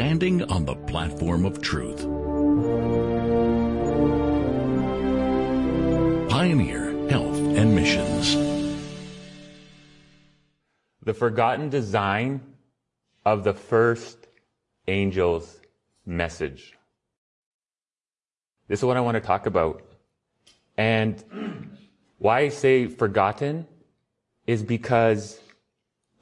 standing 0.00 0.42
on 0.44 0.64
the 0.64 0.74
platform 0.74 1.44
of 1.44 1.60
truth. 1.60 2.00
Pioneer 6.30 6.84
Health 7.10 7.36
and 7.36 7.74
Missions. 7.74 8.34
The 11.02 11.12
forgotten 11.12 11.68
design 11.68 12.40
of 13.26 13.44
the 13.44 13.52
first 13.52 14.16
angel's 14.88 15.60
message. 16.06 16.78
This 18.68 18.78
is 18.78 18.84
what 18.86 18.96
I 18.96 19.02
want 19.02 19.16
to 19.16 19.20
talk 19.20 19.44
about. 19.44 19.82
And 20.78 21.76
why 22.16 22.38
I 22.38 22.48
say 22.48 22.86
forgotten 22.86 23.66
is 24.46 24.62
because 24.62 25.38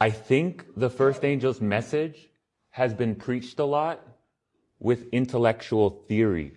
I 0.00 0.10
think 0.10 0.66
the 0.76 0.90
first 0.90 1.24
angel's 1.24 1.60
message 1.60 2.28
has 2.78 2.94
been 2.94 3.16
preached 3.16 3.58
a 3.58 3.64
lot 3.64 4.00
with 4.78 5.08
intellectual 5.10 5.90
theory 6.06 6.52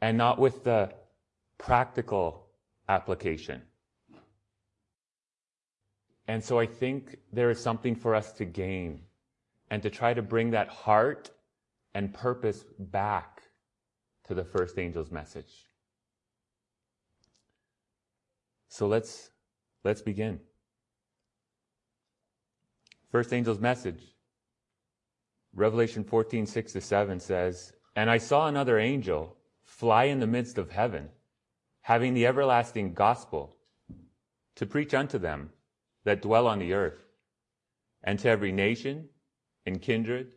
and 0.00 0.16
not 0.16 0.38
with 0.38 0.62
the 0.62 0.88
practical 1.58 2.46
application. 2.88 3.60
And 6.28 6.44
so 6.44 6.60
I 6.60 6.66
think 6.66 7.18
there 7.32 7.50
is 7.50 7.58
something 7.58 7.96
for 7.96 8.14
us 8.14 8.30
to 8.34 8.44
gain 8.44 9.00
and 9.68 9.82
to 9.82 9.90
try 9.90 10.14
to 10.14 10.22
bring 10.22 10.52
that 10.52 10.68
heart 10.68 11.32
and 11.92 12.14
purpose 12.14 12.64
back 12.78 13.42
to 14.28 14.34
the 14.34 14.44
first 14.44 14.78
angel's 14.78 15.10
message. 15.10 15.66
So 18.68 18.86
let's, 18.86 19.30
let's 19.82 20.02
begin. 20.02 20.38
First 23.10 23.32
angel's 23.32 23.58
message. 23.58 24.04
Revelation 25.54 26.04
14, 26.04 26.46
6 26.46 26.72
to 26.72 26.80
7 26.80 27.20
says, 27.20 27.72
And 27.96 28.08
I 28.08 28.18
saw 28.18 28.46
another 28.46 28.78
angel 28.78 29.36
fly 29.62 30.04
in 30.04 30.20
the 30.20 30.26
midst 30.26 30.58
of 30.58 30.70
heaven, 30.70 31.08
having 31.82 32.14
the 32.14 32.26
everlasting 32.26 32.94
gospel 32.94 33.56
to 34.56 34.66
preach 34.66 34.94
unto 34.94 35.18
them 35.18 35.50
that 36.04 36.22
dwell 36.22 36.46
on 36.46 36.58
the 36.58 36.72
earth, 36.72 37.04
and 38.02 38.18
to 38.18 38.28
every 38.28 38.52
nation, 38.52 39.08
and 39.66 39.82
kindred, 39.82 40.32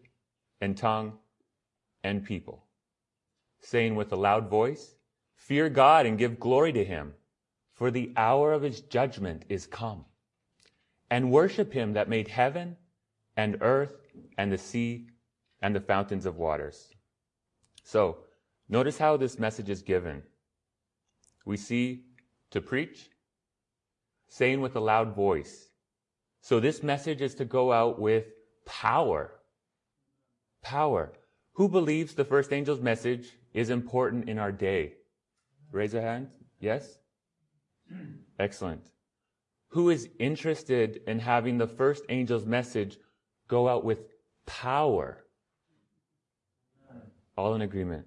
and 0.59 0.77
tongue, 0.77 1.13
and 2.03 2.25
people, 2.25 2.65
saying 3.61 3.95
with 3.95 4.11
a 4.11 4.17
loud 4.17 4.49
voice, 4.49 4.95
Fear 5.35 5.69
God 5.69 6.05
and 6.05 6.17
give 6.17 6.39
glory 6.39 6.71
to 6.73 6.83
him, 6.83 7.13
for 7.73 7.91
the 7.91 8.13
hour 8.15 8.53
of 8.53 8.61
his 8.61 8.81
judgment 8.81 9.45
is 9.49 9.67
come 9.67 10.05
and 11.09 11.31
worship 11.31 11.73
him 11.73 11.93
that 11.93 12.09
made 12.09 12.27
heaven 12.27 12.75
and 13.37 13.57
earth 13.61 13.95
and 14.37 14.51
the 14.51 14.57
sea 14.57 15.07
and 15.61 15.75
the 15.75 15.79
fountains 15.81 16.25
of 16.25 16.37
waters. 16.37 16.89
So, 17.83 18.17
notice 18.69 18.97
how 18.97 19.17
this 19.17 19.39
message 19.39 19.69
is 19.69 19.81
given. 19.81 20.23
We 21.45 21.57
see 21.57 22.05
to 22.51 22.61
preach, 22.61 23.09
saying 24.27 24.61
with 24.61 24.75
a 24.75 24.79
loud 24.79 25.15
voice. 25.15 25.69
So 26.41 26.59
this 26.59 26.83
message 26.83 27.21
is 27.21 27.35
to 27.35 27.45
go 27.45 27.71
out 27.71 27.99
with 27.99 28.25
power. 28.65 29.39
Power. 30.61 31.13
Who 31.53 31.69
believes 31.69 32.13
the 32.13 32.25
first 32.25 32.51
angel's 32.51 32.81
message 32.81 33.31
is 33.53 33.69
important 33.69 34.29
in 34.29 34.39
our 34.39 34.51
day? 34.51 34.93
Raise 35.71 35.93
a 35.93 36.01
hand. 36.01 36.29
Yes? 36.59 36.99
Excellent 38.39 38.93
who 39.73 39.89
is 39.89 40.07
interested 40.19 41.01
in 41.07 41.17
having 41.17 41.57
the 41.57 41.67
first 41.67 42.03
angel's 42.07 42.45
message 42.45 42.99
go 43.47 43.67
out 43.67 43.83
with 43.83 43.99
power? 44.45 45.23
All 47.37 47.55
in 47.55 47.61
agreement. 47.61 48.05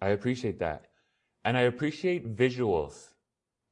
I 0.00 0.08
appreciate 0.08 0.58
that. 0.58 0.86
And 1.44 1.56
I 1.56 1.62
appreciate 1.62 2.36
visuals. 2.36 3.08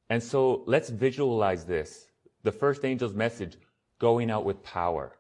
And 0.09 0.23
so 0.23 0.63
let's 0.67 0.91
visualize 0.91 1.65
this. 1.65 2.07
The 2.43 2.53
first 2.53 2.85
angel's 2.85 3.15
message 3.15 3.57
going 3.99 4.31
out 4.31 4.45
with 4.45 4.63
power. 4.63 5.17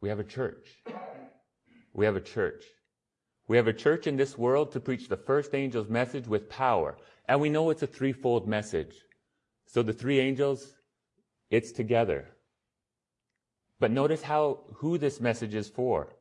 We 0.00 0.08
have 0.08 0.20
a 0.20 0.24
church. 0.24 0.82
We 1.92 2.04
have 2.06 2.16
a 2.16 2.20
church. 2.20 2.64
We 3.48 3.56
have 3.56 3.66
a 3.66 3.72
church 3.72 4.06
in 4.06 4.16
this 4.16 4.38
world 4.38 4.72
to 4.72 4.80
preach 4.80 5.08
the 5.08 5.16
first 5.16 5.54
angel's 5.54 5.88
message 5.88 6.26
with 6.26 6.48
power. 6.48 6.96
And 7.28 7.40
we 7.40 7.50
know 7.50 7.70
it's 7.70 7.82
a 7.82 7.86
threefold 7.86 8.46
message. 8.48 8.94
So 9.66 9.82
the 9.82 9.92
three 9.92 10.20
angels, 10.20 10.74
it's 11.50 11.72
together. 11.72 12.28
But 13.80 13.90
notice 13.90 14.22
how, 14.22 14.60
who 14.74 14.98
this 14.98 15.20
message 15.20 15.54
is 15.54 15.68
for. 15.68 16.14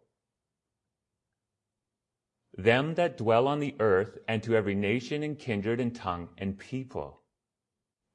Them 2.58 2.96
that 2.96 3.18
dwell 3.18 3.48
on 3.48 3.60
the 3.60 3.76
earth 3.80 4.18
and 4.28 4.42
to 4.44 4.56
every 4.56 4.76
nation 4.76 5.22
and 5.22 5.38
kindred 5.38 5.80
and 5.80 5.96
tongue 5.96 6.30
and 6.38 6.58
people. 6.58 7.22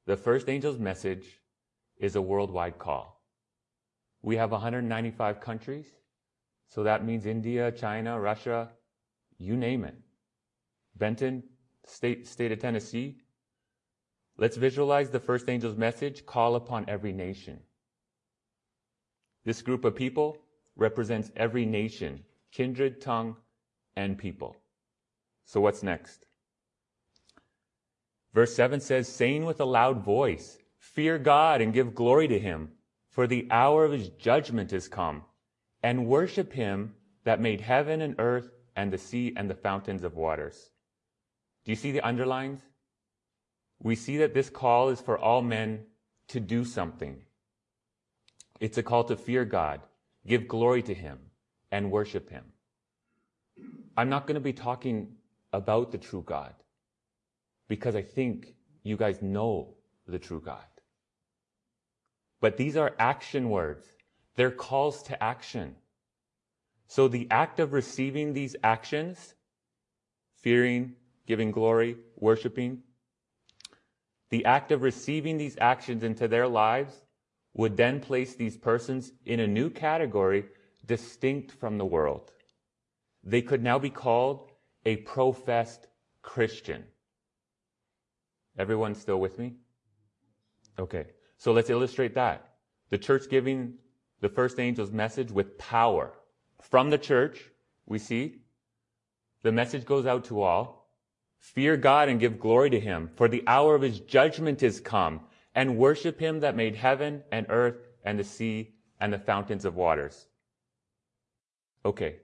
The 0.06 0.16
first 0.16 0.48
angel's 0.48 0.78
message 0.78 1.40
is 1.98 2.16
a 2.16 2.22
worldwide 2.22 2.78
call. 2.78 3.22
We 4.22 4.36
have 4.36 4.50
195 4.50 5.40
countries. 5.40 5.86
So 6.68 6.82
that 6.82 7.04
means 7.04 7.24
India, 7.24 7.70
China, 7.70 8.18
Russia, 8.18 8.70
you 9.38 9.56
name 9.56 9.84
it. 9.84 9.94
Benton, 10.96 11.44
state, 11.84 12.26
state 12.26 12.50
of 12.50 12.58
Tennessee, 12.58 13.18
Let's 14.36 14.56
visualize 14.56 15.10
the 15.10 15.20
first 15.20 15.48
angel's 15.48 15.76
message 15.76 16.26
call 16.26 16.56
upon 16.56 16.86
every 16.88 17.12
nation. 17.12 17.60
This 19.44 19.62
group 19.62 19.84
of 19.84 19.94
people 19.94 20.38
represents 20.76 21.30
every 21.36 21.66
nation, 21.66 22.24
kindred, 22.50 23.00
tongue, 23.00 23.36
and 23.96 24.18
people. 24.18 24.56
So 25.44 25.60
what's 25.60 25.82
next? 25.82 26.24
Verse 28.32 28.54
7 28.54 28.80
says, 28.80 29.08
saying 29.08 29.44
with 29.44 29.60
a 29.60 29.64
loud 29.64 30.02
voice, 30.02 30.58
Fear 30.78 31.18
God 31.18 31.60
and 31.60 31.72
give 31.72 31.94
glory 31.94 32.28
to 32.28 32.38
him, 32.38 32.72
for 33.08 33.26
the 33.26 33.46
hour 33.50 33.84
of 33.84 33.92
his 33.92 34.08
judgment 34.08 34.72
is 34.72 34.88
come, 34.88 35.22
and 35.82 36.06
worship 36.06 36.52
him 36.52 36.94
that 37.24 37.40
made 37.40 37.60
heaven 37.60 38.00
and 38.00 38.16
earth 38.18 38.50
and 38.74 38.92
the 38.92 38.98
sea 38.98 39.32
and 39.36 39.48
the 39.48 39.54
fountains 39.54 40.02
of 40.02 40.16
waters. 40.16 40.70
Do 41.64 41.72
you 41.72 41.76
see 41.76 41.92
the 41.92 42.06
underlines? 42.06 42.60
we 43.84 43.94
see 43.94 44.16
that 44.18 44.34
this 44.34 44.50
call 44.50 44.88
is 44.88 45.00
for 45.00 45.18
all 45.18 45.42
men 45.42 45.84
to 46.28 46.40
do 46.40 46.64
something. 46.64 47.22
It's 48.60 48.78
a 48.78 48.82
call 48.82 49.04
to 49.04 49.16
fear 49.16 49.44
God, 49.44 49.80
give 50.26 50.48
glory 50.48 50.82
to 50.82 50.94
Him, 50.94 51.18
and 51.70 51.90
worship 51.90 52.30
Him. 52.30 52.44
I'm 53.96 54.08
not 54.08 54.26
going 54.26 54.34
to 54.34 54.40
be 54.40 54.52
talking 54.52 55.16
about 55.52 55.92
the 55.92 55.98
true 55.98 56.22
God 56.26 56.54
because 57.68 57.94
I 57.94 58.02
think 58.02 58.54
you 58.82 58.96
guys 58.96 59.22
know 59.22 59.74
the 60.06 60.18
true 60.18 60.40
God. 60.40 60.64
But 62.40 62.56
these 62.56 62.76
are 62.76 62.94
action 62.98 63.50
words. 63.50 63.86
They're 64.36 64.50
calls 64.50 65.02
to 65.04 65.22
action. 65.22 65.76
So 66.88 67.08
the 67.08 67.28
act 67.30 67.60
of 67.60 67.72
receiving 67.72 68.34
these 68.34 68.54
actions, 68.62 69.34
fearing, 70.42 70.94
giving 71.26 71.50
glory, 71.50 71.96
worshiping, 72.16 72.82
the 74.30 74.44
act 74.44 74.72
of 74.72 74.82
receiving 74.82 75.38
these 75.38 75.56
actions 75.60 76.02
into 76.02 76.28
their 76.28 76.46
lives 76.48 77.03
would 77.54 77.76
then 77.76 78.00
place 78.00 78.34
these 78.34 78.56
persons 78.56 79.12
in 79.24 79.40
a 79.40 79.46
new 79.46 79.70
category 79.70 80.44
distinct 80.86 81.52
from 81.52 81.78
the 81.78 81.84
world. 81.84 82.32
They 83.22 83.42
could 83.42 83.62
now 83.62 83.78
be 83.78 83.90
called 83.90 84.50
a 84.84 84.96
professed 84.96 85.86
Christian. 86.20 86.84
Everyone 88.58 88.94
still 88.94 89.20
with 89.20 89.38
me? 89.38 89.54
Okay. 90.78 91.06
So 91.38 91.52
let's 91.52 91.70
illustrate 91.70 92.14
that. 92.14 92.54
The 92.90 92.98
church 92.98 93.28
giving 93.30 93.74
the 94.20 94.28
first 94.28 94.58
angel's 94.58 94.90
message 94.90 95.30
with 95.30 95.58
power. 95.58 96.12
From 96.60 96.90
the 96.90 96.98
church, 96.98 97.50
we 97.86 97.98
see 97.98 98.40
the 99.42 99.52
message 99.52 99.84
goes 99.84 100.06
out 100.06 100.24
to 100.24 100.40
all. 100.42 100.90
Fear 101.38 101.76
God 101.76 102.08
and 102.08 102.18
give 102.18 102.40
glory 102.40 102.70
to 102.70 102.80
him, 102.80 103.10
for 103.16 103.28
the 103.28 103.44
hour 103.46 103.74
of 103.74 103.82
his 103.82 104.00
judgment 104.00 104.62
is 104.62 104.80
come, 104.80 105.20
and 105.54 105.78
worship 105.78 106.18
him 106.18 106.40
that 106.40 106.56
made 106.56 106.74
heaven 106.74 107.22
and 107.30 107.46
earth 107.48 107.76
and 108.04 108.18
the 108.18 108.24
sea 108.24 108.74
and 109.00 109.12
the 109.12 109.18
fountains 109.18 109.64
of 109.64 109.76
waters. 109.76 110.26
Okay. 111.84 112.16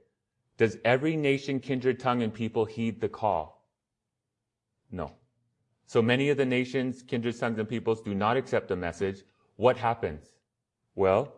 Does 0.56 0.76
every 0.84 1.16
nation, 1.16 1.60
kindred, 1.60 2.00
tongue, 2.00 2.22
and 2.22 2.34
people 2.34 2.64
heed 2.64 3.00
the 3.00 3.08
call? 3.08 3.66
No. 4.90 5.12
So 5.86 6.02
many 6.02 6.28
of 6.28 6.36
the 6.36 6.44
nations, 6.44 7.02
kindred, 7.02 7.38
tongues, 7.38 7.58
and 7.58 7.68
peoples 7.68 8.02
do 8.02 8.14
not 8.14 8.36
accept 8.36 8.68
the 8.68 8.76
message. 8.76 9.22
What 9.56 9.76
happens? 9.76 10.26
Well, 10.94 11.32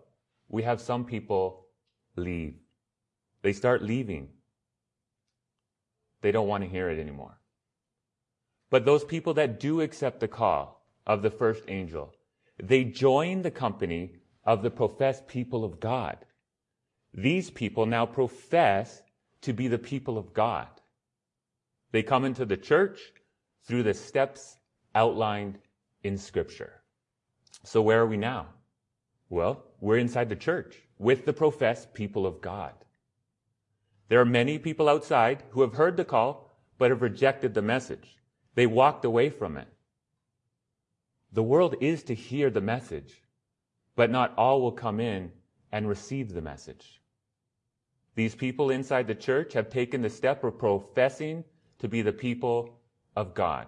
we 0.48 0.62
have 0.62 0.80
some 0.80 1.04
people 1.04 1.66
leave. 2.16 2.54
They 3.42 3.52
start 3.52 3.82
leaving. 3.82 4.28
They 6.20 6.32
don't 6.32 6.48
want 6.48 6.64
to 6.64 6.70
hear 6.70 6.90
it 6.90 6.98
anymore. 6.98 7.38
But 8.70 8.84
those 8.84 9.04
people 9.04 9.34
that 9.34 9.60
do 9.60 9.80
accept 9.80 10.20
the 10.20 10.28
call 10.28 10.81
of 11.06 11.22
the 11.22 11.30
first 11.30 11.64
angel, 11.68 12.12
they 12.62 12.84
join 12.84 13.42
the 13.42 13.50
company 13.50 14.16
of 14.44 14.62
the 14.62 14.70
professed 14.70 15.26
people 15.28 15.64
of 15.64 15.80
God. 15.80 16.18
these 17.14 17.50
people 17.50 17.86
now 17.86 18.06
profess 18.06 19.02
to 19.42 19.52
be 19.52 19.68
the 19.68 19.78
people 19.78 20.16
of 20.16 20.32
God. 20.32 20.68
They 21.92 22.02
come 22.02 22.24
into 22.24 22.44
the 22.44 22.56
church 22.56 22.98
through 23.64 23.82
the 23.82 23.94
steps 23.94 24.56
outlined 24.94 25.58
in 26.02 26.16
Scripture. 26.16 26.72
So 27.64 27.82
where 27.82 28.00
are 28.00 28.06
we 28.06 28.16
now? 28.16 28.46
Well, 29.28 29.62
we're 29.80 29.98
inside 29.98 30.28
the 30.28 30.36
church 30.36 30.76
with 30.98 31.24
the 31.24 31.32
professed 31.32 31.94
people 31.94 32.26
of 32.26 32.40
God. 32.40 32.72
There 34.08 34.20
are 34.20 34.26
many 34.26 34.58
people 34.58 34.88
outside 34.88 35.42
who 35.50 35.62
have 35.62 35.74
heard 35.74 35.96
the 35.96 36.04
call 36.04 36.50
but 36.78 36.90
have 36.90 37.02
rejected 37.02 37.54
the 37.54 37.62
message. 37.62 38.16
They 38.54 38.66
walked 38.66 39.04
away 39.04 39.30
from 39.30 39.56
it. 39.56 39.68
The 41.32 41.42
world 41.42 41.76
is 41.80 42.02
to 42.04 42.14
hear 42.14 42.50
the 42.50 42.60
message, 42.60 43.22
but 43.96 44.10
not 44.10 44.34
all 44.36 44.60
will 44.60 44.72
come 44.72 45.00
in 45.00 45.32
and 45.70 45.88
receive 45.88 46.32
the 46.32 46.42
message. 46.42 47.00
These 48.14 48.34
people 48.34 48.70
inside 48.70 49.06
the 49.06 49.14
church 49.14 49.54
have 49.54 49.70
taken 49.70 50.02
the 50.02 50.10
step 50.10 50.44
of 50.44 50.58
professing 50.58 51.44
to 51.78 51.88
be 51.88 52.02
the 52.02 52.12
people 52.12 52.78
of 53.16 53.34
God. 53.34 53.66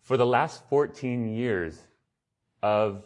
For 0.00 0.16
the 0.16 0.26
last 0.26 0.66
14 0.70 1.28
years 1.28 1.78
of 2.62 3.04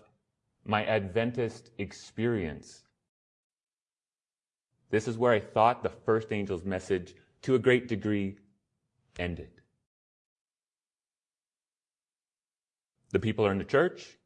my 0.65 0.85
Adventist 0.87 1.71
experience, 1.79 2.85
this 4.91 5.09
is 5.09 5.19
where 5.19 5.33
I 5.33 5.41
thought 5.41 5.83
the 5.83 5.89
first 5.89 6.31
angel's 6.31 6.65
message, 6.65 7.15
to 7.43 7.57
a 7.57 7.59
great 7.59 7.89
degree, 7.89 8.37
ended. 9.19 9.62
The 13.13 13.21
people 13.21 13.47
are 13.47 13.53
in 13.53 13.59
the 13.59 13.65
church. 13.65 14.19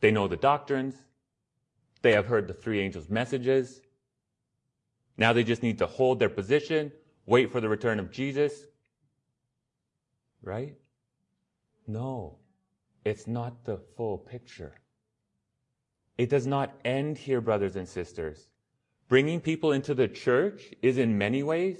They 0.00 0.10
know 0.10 0.28
the 0.28 0.36
doctrines. 0.36 0.94
They 2.02 2.12
have 2.12 2.26
heard 2.26 2.48
the 2.48 2.54
three 2.54 2.80
angels' 2.80 3.08
messages. 3.08 3.80
Now 5.16 5.32
they 5.32 5.44
just 5.44 5.62
need 5.62 5.78
to 5.78 5.86
hold 5.86 6.18
their 6.18 6.28
position, 6.28 6.90
wait 7.26 7.52
for 7.52 7.60
the 7.60 7.68
return 7.68 8.00
of 8.00 8.10
Jesus. 8.10 8.52
Right? 10.42 10.76
No, 11.86 12.38
it's 13.04 13.26
not 13.26 13.64
the 13.64 13.78
full 13.96 14.18
picture. 14.18 14.74
It 16.18 16.28
does 16.28 16.46
not 16.46 16.72
end 16.84 17.18
here, 17.18 17.40
brothers 17.40 17.76
and 17.76 17.88
sisters. 17.88 18.48
Bringing 19.08 19.40
people 19.40 19.72
into 19.72 19.94
the 19.94 20.08
church 20.08 20.72
is 20.80 20.98
in 20.98 21.18
many 21.18 21.42
ways 21.42 21.78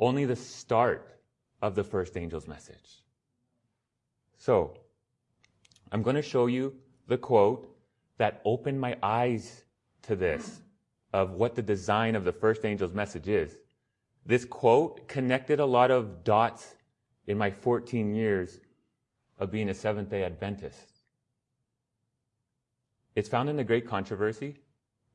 only 0.00 0.24
the 0.24 0.36
start 0.36 1.20
of 1.60 1.74
the 1.74 1.84
first 1.84 2.16
angel's 2.16 2.48
message. 2.48 3.02
So, 4.38 4.76
I'm 5.92 6.02
going 6.02 6.16
to 6.16 6.22
show 6.22 6.46
you 6.46 6.74
the 7.06 7.18
quote 7.18 7.68
that 8.16 8.40
opened 8.46 8.80
my 8.80 8.96
eyes 9.02 9.64
to 10.02 10.16
this 10.16 10.62
of 11.12 11.32
what 11.32 11.54
the 11.54 11.62
design 11.62 12.16
of 12.16 12.24
the 12.24 12.32
first 12.32 12.64
angel's 12.64 12.94
message 12.94 13.28
is. 13.28 13.58
This 14.24 14.46
quote 14.46 15.06
connected 15.06 15.60
a 15.60 15.66
lot 15.66 15.90
of 15.90 16.24
dots 16.24 16.76
in 17.26 17.36
my 17.36 17.50
14 17.50 18.14
years 18.14 18.58
of 19.38 19.50
being 19.50 19.68
a 19.68 19.74
Seventh 19.74 20.08
day 20.08 20.24
Adventist. 20.24 21.00
It's 23.14 23.28
found 23.28 23.50
in 23.50 23.56
the 23.56 23.64
Great 23.64 23.86
Controversy, 23.86 24.56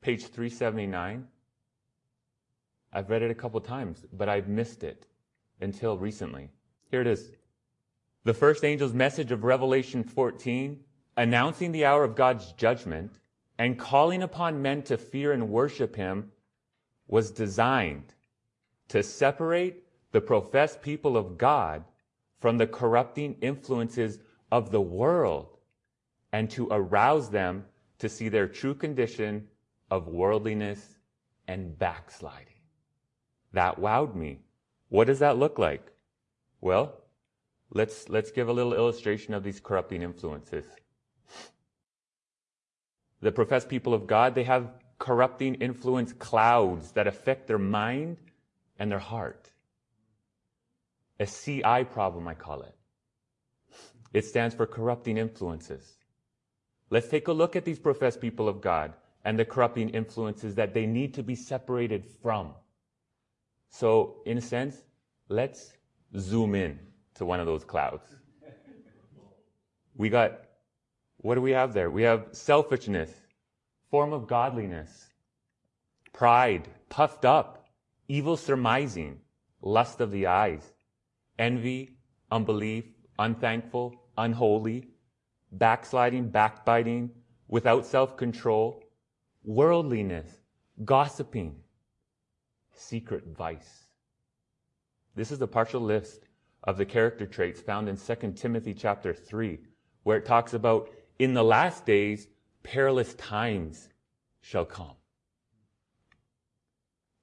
page 0.01 0.27
379. 0.27 1.27
I've 2.93 3.09
read 3.09 3.23
it 3.23 3.31
a 3.31 3.35
couple 3.35 3.59
times, 3.61 4.05
but 4.13 4.29
I've 4.29 4.47
missed 4.47 4.83
it 4.83 5.07
until 5.59 5.97
recently. 5.97 6.49
Here 6.91 7.01
it 7.01 7.07
is. 7.07 7.31
The 8.23 8.33
first 8.33 8.63
angel's 8.63 8.93
message 8.93 9.31
of 9.31 9.43
Revelation 9.43 10.03
14, 10.03 10.79
announcing 11.15 11.71
the 11.71 11.85
hour 11.85 12.03
of 12.03 12.15
God's 12.15 12.51
judgment 12.53 13.19
and 13.57 13.79
calling 13.79 14.21
upon 14.21 14.61
men 14.61 14.83
to 14.83 14.97
fear 14.97 15.31
and 15.31 15.49
worship 15.49 15.95
him, 15.95 16.31
was 17.07 17.31
designed 17.31 18.13
to 18.89 19.01
separate 19.01 19.83
the 20.11 20.21
professed 20.21 20.81
people 20.81 21.17
of 21.17 21.37
God 21.37 21.83
from 22.39 22.57
the 22.57 22.67
corrupting 22.67 23.35
influences 23.41 24.19
of 24.51 24.71
the 24.71 24.81
world 24.81 25.57
and 26.31 26.49
to 26.51 26.67
arouse 26.69 27.29
them 27.29 27.65
to 27.99 28.09
see 28.09 28.29
their 28.29 28.47
true 28.47 28.75
condition 28.75 29.47
of 29.89 30.07
worldliness 30.07 30.97
and 31.47 31.77
backsliding. 31.79 32.53
That 33.53 33.79
wowed 33.79 34.15
me. 34.15 34.39
What 34.89 35.07
does 35.07 35.19
that 35.19 35.37
look 35.37 35.57
like? 35.57 35.91
Well, 36.61 36.93
Let's, 37.73 38.07
let's 38.09 38.31
give 38.31 38.47
a 38.47 38.53
little 38.53 38.73
illustration 38.73 39.33
of 39.33 39.43
these 39.43 39.59
corrupting 39.59 40.01
influences. 40.01 40.65
The 43.21 43.31
professed 43.31 43.67
people 43.67 43.93
of 43.93 44.07
God, 44.07 44.35
they 44.35 44.43
have 44.43 44.69
corrupting 44.99 45.55
influence 45.55 46.13
clouds 46.13 46.91
that 46.93 47.07
affect 47.07 47.47
their 47.47 47.57
mind 47.57 48.17
and 48.79 48.91
their 48.91 48.99
heart. 48.99 49.51
A 51.19 51.25
CI 51.25 51.83
problem, 51.83 52.27
I 52.27 52.35
call 52.35 52.61
it. 52.61 52.75
It 54.13 54.25
stands 54.25 54.55
for 54.55 54.65
corrupting 54.65 55.17
influences. 55.17 55.97
Let's 56.89 57.09
take 57.09 57.27
a 57.27 57.33
look 57.33 57.55
at 57.55 57.65
these 57.65 57.79
professed 57.79 58.21
people 58.21 58.47
of 58.47 58.61
God 58.61 58.93
and 59.25 59.37
the 59.37 59.45
corrupting 59.45 59.89
influences 59.89 60.55
that 60.55 60.73
they 60.73 60.85
need 60.85 61.15
to 61.15 61.23
be 61.23 61.35
separated 61.35 62.05
from. 62.21 62.53
So, 63.69 64.21
in 64.25 64.37
a 64.37 64.41
sense, 64.41 64.77
let's 65.27 65.73
zoom 66.17 66.55
in 66.55 66.79
to 67.17 67.25
one 67.25 67.39
of 67.39 67.45
those 67.45 67.63
clouds. 67.63 68.07
We 69.95 70.09
got, 70.09 70.39
what 71.17 71.35
do 71.35 71.41
we 71.41 71.51
have 71.51 71.73
there? 71.73 71.89
We 71.89 72.03
have 72.03 72.27
selfishness, 72.31 73.11
form 73.89 74.13
of 74.13 74.27
godliness, 74.27 75.07
pride, 76.13 76.67
puffed 76.89 77.25
up, 77.25 77.65
evil 78.07 78.37
surmising, 78.37 79.19
lust 79.61 80.01
of 80.01 80.11
the 80.11 80.27
eyes, 80.27 80.71
envy, 81.39 81.97
unbelief, 82.31 82.85
unthankful, 83.17 83.95
unholy, 84.17 84.89
backsliding, 85.51 86.29
backbiting, 86.29 87.09
without 87.47 87.85
self-control, 87.85 88.83
worldliness, 89.43 90.29
gossiping, 90.85 91.55
secret 92.75 93.23
vice. 93.35 93.85
This 95.15 95.31
is 95.31 95.39
the 95.39 95.47
partial 95.47 95.81
list 95.81 96.26
of 96.67 96.77
the 96.77 96.85
character 96.85 97.25
traits 97.25 97.61
found 97.61 97.87
in 97.87 97.97
2 97.97 98.33
Timothy 98.33 98.73
chapter 98.73 99.13
3, 99.13 99.57
where 100.03 100.17
it 100.17 100.25
talks 100.25 100.53
about 100.53 100.89
in 101.17 101.33
the 101.33 101.43
last 101.43 101.85
days, 101.85 102.27
perilous 102.61 103.13
times 103.15 103.89
shall 104.41 104.65
come. 104.65 104.95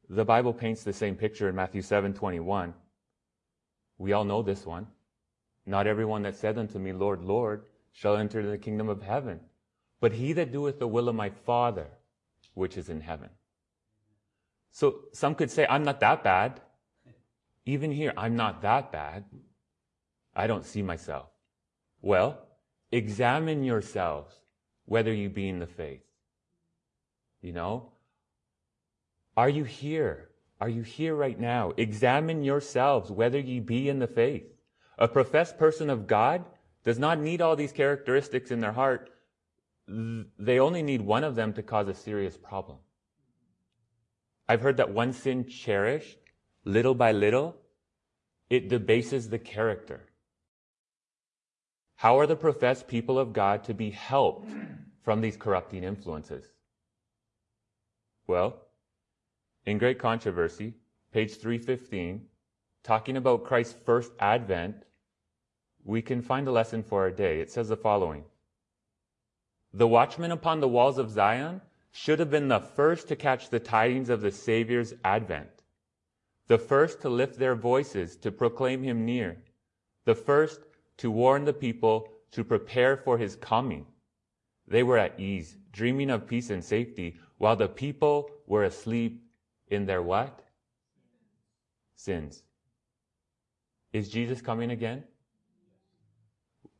The 0.08 0.24
Bible 0.24 0.54
paints 0.54 0.82
the 0.82 0.92
same 0.92 1.14
picture 1.14 1.48
in 1.48 1.54
Matthew 1.54 1.82
7:21. 1.82 2.74
We 3.98 4.12
all 4.12 4.24
know 4.24 4.42
this 4.42 4.66
one. 4.66 4.86
Not 5.66 5.86
everyone 5.86 6.22
that 6.22 6.36
said 6.36 6.58
unto 6.58 6.78
me, 6.78 6.92
Lord, 6.92 7.22
Lord, 7.22 7.64
shall 7.92 8.16
enter 8.16 8.42
the 8.42 8.58
kingdom 8.58 8.88
of 8.88 9.02
heaven, 9.02 9.40
but 10.00 10.12
he 10.12 10.32
that 10.34 10.52
doeth 10.52 10.78
the 10.78 10.88
will 10.88 11.08
of 11.08 11.14
my 11.14 11.30
Father, 11.30 11.90
which 12.54 12.76
is 12.76 12.88
in 12.88 13.00
heaven. 13.00 13.30
So 14.72 15.04
some 15.12 15.34
could 15.34 15.50
say, 15.50 15.66
I'm 15.66 15.84
not 15.84 16.00
that 16.00 16.24
bad. 16.24 16.60
Even 17.66 17.90
here, 17.90 18.12
I'm 18.16 18.36
not 18.36 18.62
that 18.62 18.92
bad. 18.92 19.24
I 20.34 20.46
don't 20.46 20.66
see 20.66 20.82
myself. 20.82 21.28
Well, 22.02 22.38
examine 22.92 23.64
yourselves 23.64 24.34
whether 24.84 25.12
you 25.12 25.30
be 25.30 25.48
in 25.48 25.58
the 25.58 25.66
faith. 25.66 26.02
You 27.40 27.52
know? 27.52 27.92
Are 29.36 29.48
you 29.48 29.64
here? 29.64 30.28
Are 30.60 30.68
you 30.68 30.82
here 30.82 31.14
right 31.14 31.38
now? 31.38 31.72
Examine 31.76 32.44
yourselves 32.44 33.10
whether 33.10 33.38
ye 33.38 33.60
be 33.60 33.88
in 33.88 33.98
the 33.98 34.06
faith. 34.06 34.44
A 34.98 35.08
professed 35.08 35.58
person 35.58 35.90
of 35.90 36.06
God 36.06 36.44
does 36.84 36.98
not 36.98 37.18
need 37.18 37.40
all 37.40 37.56
these 37.56 37.72
characteristics 37.72 38.50
in 38.50 38.60
their 38.60 38.72
heart. 38.72 39.10
They 39.86 40.60
only 40.60 40.82
need 40.82 41.00
one 41.00 41.24
of 41.24 41.34
them 41.34 41.52
to 41.54 41.62
cause 41.62 41.88
a 41.88 41.94
serious 41.94 42.36
problem. 42.36 42.78
I've 44.48 44.60
heard 44.60 44.76
that 44.76 44.92
one 44.92 45.12
sin 45.12 45.46
cherished 45.48 46.18
little 46.64 46.94
by 46.94 47.12
little, 47.12 47.56
it 48.48 48.68
debases 48.68 49.28
the 49.28 49.38
character. 49.38 50.06
How 51.96 52.18
are 52.18 52.26
the 52.26 52.36
professed 52.36 52.88
people 52.88 53.18
of 53.18 53.32
God 53.32 53.64
to 53.64 53.74
be 53.74 53.90
helped 53.90 54.48
from 55.02 55.20
these 55.20 55.36
corrupting 55.36 55.84
influences? 55.84 56.46
Well, 58.26 58.56
in 59.66 59.78
Great 59.78 59.98
Controversy, 59.98 60.74
page 61.12 61.36
315, 61.36 62.26
talking 62.82 63.16
about 63.16 63.44
Christ's 63.44 63.76
first 63.84 64.12
advent, 64.18 64.76
we 65.84 66.02
can 66.02 66.22
find 66.22 66.48
a 66.48 66.52
lesson 66.52 66.82
for 66.82 67.02
our 67.02 67.10
day. 67.10 67.40
It 67.40 67.50
says 67.50 67.68
the 67.68 67.76
following 67.76 68.24
The 69.72 69.86
watchmen 69.86 70.32
upon 70.32 70.60
the 70.60 70.68
walls 70.68 70.98
of 70.98 71.10
Zion 71.10 71.60
should 71.92 72.18
have 72.18 72.30
been 72.30 72.48
the 72.48 72.60
first 72.60 73.08
to 73.08 73.16
catch 73.16 73.50
the 73.50 73.60
tidings 73.60 74.08
of 74.08 74.20
the 74.20 74.30
Savior's 74.30 74.94
advent 75.04 75.53
the 76.46 76.58
first 76.58 77.00
to 77.00 77.08
lift 77.08 77.38
their 77.38 77.54
voices 77.54 78.16
to 78.16 78.30
proclaim 78.30 78.82
him 78.82 79.04
near, 79.04 79.38
the 80.04 80.14
first 80.14 80.60
to 80.98 81.10
warn 81.10 81.44
the 81.44 81.52
people 81.52 82.08
to 82.32 82.44
prepare 82.44 82.96
for 82.96 83.18
his 83.18 83.36
coming, 83.36 83.86
They 84.66 84.82
were 84.82 84.98
at 84.98 85.20
ease, 85.20 85.56
dreaming 85.72 86.10
of 86.10 86.26
peace 86.26 86.50
and 86.50 86.64
safety, 86.64 87.16
while 87.38 87.56
the 87.56 87.68
people 87.68 88.30
were 88.46 88.64
asleep 88.64 89.22
in 89.68 89.86
their 89.86 90.02
what? 90.02 90.42
Sins. 91.96 92.42
Is 93.92 94.08
Jesus 94.08 94.40
coming 94.40 94.70
again? 94.70 95.04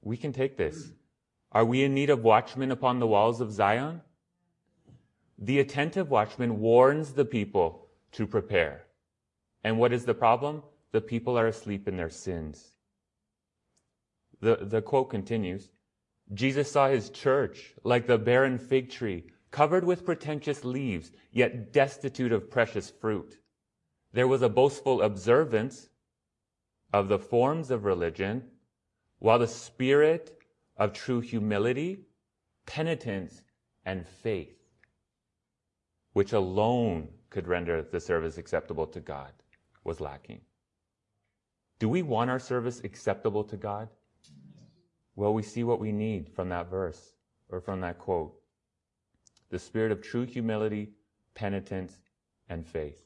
We 0.03 0.17
can 0.17 0.33
take 0.33 0.57
this. 0.57 0.93
Are 1.53 1.65
we 1.65 1.85
in 1.85 1.95
need 1.95 2.11
of 2.11 2.25
watchmen 2.25 2.71
upon 2.71 2.99
the 2.99 3.07
walls 3.07 3.41
of 3.41 3.53
Zion? 3.53 4.01
The 5.39 5.61
attentive 5.61 6.11
watchman 6.11 6.61
warns 6.61 7.13
the 7.13 7.25
people 7.25 7.89
to 8.13 8.27
prepare. 8.27 8.84
And 9.65 9.79
what 9.79 9.93
is 9.93 10.05
the 10.05 10.15
problem? 10.15 10.63
The 10.93 11.01
people 11.01 11.37
are 11.39 11.49
asleep 11.49 11.89
in 11.89 11.97
their 11.97 12.11
sins. 12.11 12.73
The, 14.41 14.57
the 14.61 14.83
quote 14.83 15.11
continues 15.11 15.71
Jesus 16.33 16.71
saw 16.71 16.89
his 16.89 17.11
church 17.11 17.75
like 17.83 18.07
the 18.07 18.19
barren 18.19 18.59
fig 18.59 18.91
tree, 18.91 19.25
covered 19.51 19.85
with 19.85 20.05
pretentious 20.07 20.65
leaves, 20.65 21.13
yet 21.33 21.73
destitute 21.73 22.33
of 22.33 22.51
precious 22.51 22.91
fruit. 22.91 23.39
There 24.13 24.29
was 24.29 24.43
a 24.43 24.49
boastful 24.49 25.03
observance 25.03 25.89
of 26.93 27.09
the 27.09 27.19
forms 27.19 27.71
of 27.71 27.85
religion, 27.85 28.45
while 29.19 29.39
the 29.39 29.49
spirit 29.49 30.41
of 30.77 30.93
true 30.93 31.21
humility, 31.21 32.07
penitence, 32.67 33.43
and 33.85 34.07
faith, 34.07 34.57
which 36.13 36.33
alone 36.33 37.09
could 37.31 37.49
render 37.49 37.83
the 37.83 38.01
service 38.01 38.39
acceptable 38.39 38.87
to 38.87 39.01
God, 39.01 39.33
was 39.85 40.01
lacking. 40.01 40.41
Do 41.79 41.89
we 41.89 42.03
want 42.03 42.31
our 42.31 42.39
service 42.39 42.81
acceptable 42.83 43.45
to 43.45 43.57
God? 43.57 43.89
Well, 45.17 45.35
we 45.35 45.43
see 45.43 45.63
what 45.63 45.81
we 45.81 45.93
need 45.93 46.29
from 46.29 46.49
that 46.49 46.71
verse 46.71 47.15
or 47.49 47.61
from 47.61 47.81
that 47.83 47.99
quote. 47.99 48.35
The 49.51 49.59
spirit 49.59 49.93
of 49.93 50.03
true 50.03 50.25
humility, 50.25 50.91
penitence, 51.35 51.99
and 52.49 52.67
faith. 52.67 52.99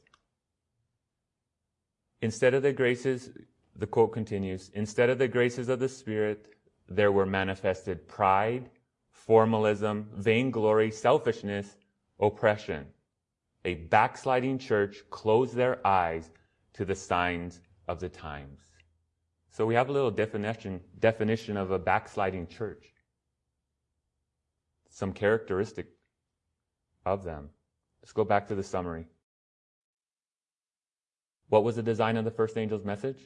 Instead 2.23 2.55
of 2.55 2.63
the 2.63 2.73
graces, 2.73 3.31
the 3.77 3.87
quote 3.87 4.13
continues, 4.13 4.71
instead 4.75 5.11
of 5.11 5.19
the 5.19 5.29
graces 5.29 5.69
of 5.69 5.79
the 5.79 5.89
Spirit, 5.89 6.55
there 6.89 7.13
were 7.13 7.27
manifested 7.27 8.09
pride, 8.09 8.71
formalism, 9.11 10.09
vainglory, 10.15 10.91
selfishness, 10.91 11.77
oppression. 12.19 12.87
A 13.65 13.75
backsliding 13.75 14.59
church 14.59 15.05
closed 15.11 15.55
their 15.55 15.87
eyes 15.87 16.31
to 16.75 16.85
the 16.85 16.95
signs 16.95 17.61
of 17.87 18.01
the 18.01 18.09
times. 18.09 18.61
So 19.51 19.67
we 19.67 19.75
have 19.75 19.89
a 19.89 19.93
little 19.93 20.11
definition, 20.11 20.81
definition 20.99 21.57
of 21.57 21.71
a 21.71 21.79
backsliding 21.79 22.47
church. 22.47 22.93
Some 24.91 25.13
characteristic 25.13 25.87
of 27.05 27.25
them. 27.25 27.51
Let's 28.03 28.13
go 28.13 28.25
back 28.25 28.49
to 28.49 28.55
the 28.55 28.63
summary. 28.63 29.07
What 31.49 31.65
was 31.65 31.77
the 31.77 31.83
design 31.83 32.17
of 32.17 32.25
the 32.25 32.31
first 32.31 32.57
angel's 32.57 32.85
message? 32.85 33.19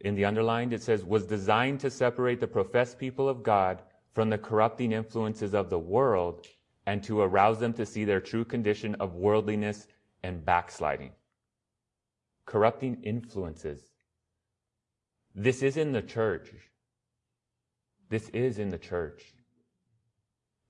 In 0.00 0.14
the 0.14 0.24
underlined, 0.24 0.72
it 0.72 0.82
says, 0.82 1.04
was 1.04 1.26
designed 1.26 1.80
to 1.80 1.90
separate 1.90 2.40
the 2.40 2.46
professed 2.46 2.98
people 2.98 3.28
of 3.28 3.42
God 3.42 3.82
from 4.12 4.30
the 4.30 4.38
corrupting 4.38 4.92
influences 4.92 5.54
of 5.54 5.70
the 5.70 5.78
world 5.78 6.46
and 6.86 7.02
to 7.04 7.20
arouse 7.20 7.60
them 7.60 7.72
to 7.74 7.86
see 7.86 8.04
their 8.04 8.20
true 8.20 8.44
condition 8.44 8.94
of 8.96 9.14
worldliness 9.14 9.86
and 10.22 10.44
backsliding. 10.44 11.12
Corrupting 12.50 13.04
influences. 13.04 13.80
This 15.36 15.62
is 15.62 15.76
in 15.76 15.92
the 15.92 16.02
church. 16.02 16.50
This 18.08 18.28
is 18.30 18.58
in 18.58 18.70
the 18.70 18.78
church. 18.78 19.22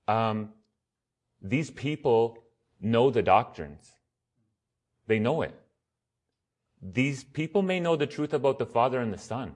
Um, 0.07 0.49
these 1.41 1.71
people 1.71 2.37
know 2.79 3.09
the 3.09 3.23
doctrines. 3.23 3.93
They 5.07 5.17
know 5.17 5.41
it. 5.41 5.59
These 6.83 7.23
people 7.23 7.63
may 7.63 7.79
know 7.79 7.95
the 7.95 8.05
truth 8.05 8.35
about 8.35 8.59
the 8.59 8.67
Father 8.67 8.99
and 8.99 9.11
the 9.11 9.17
Son. 9.17 9.55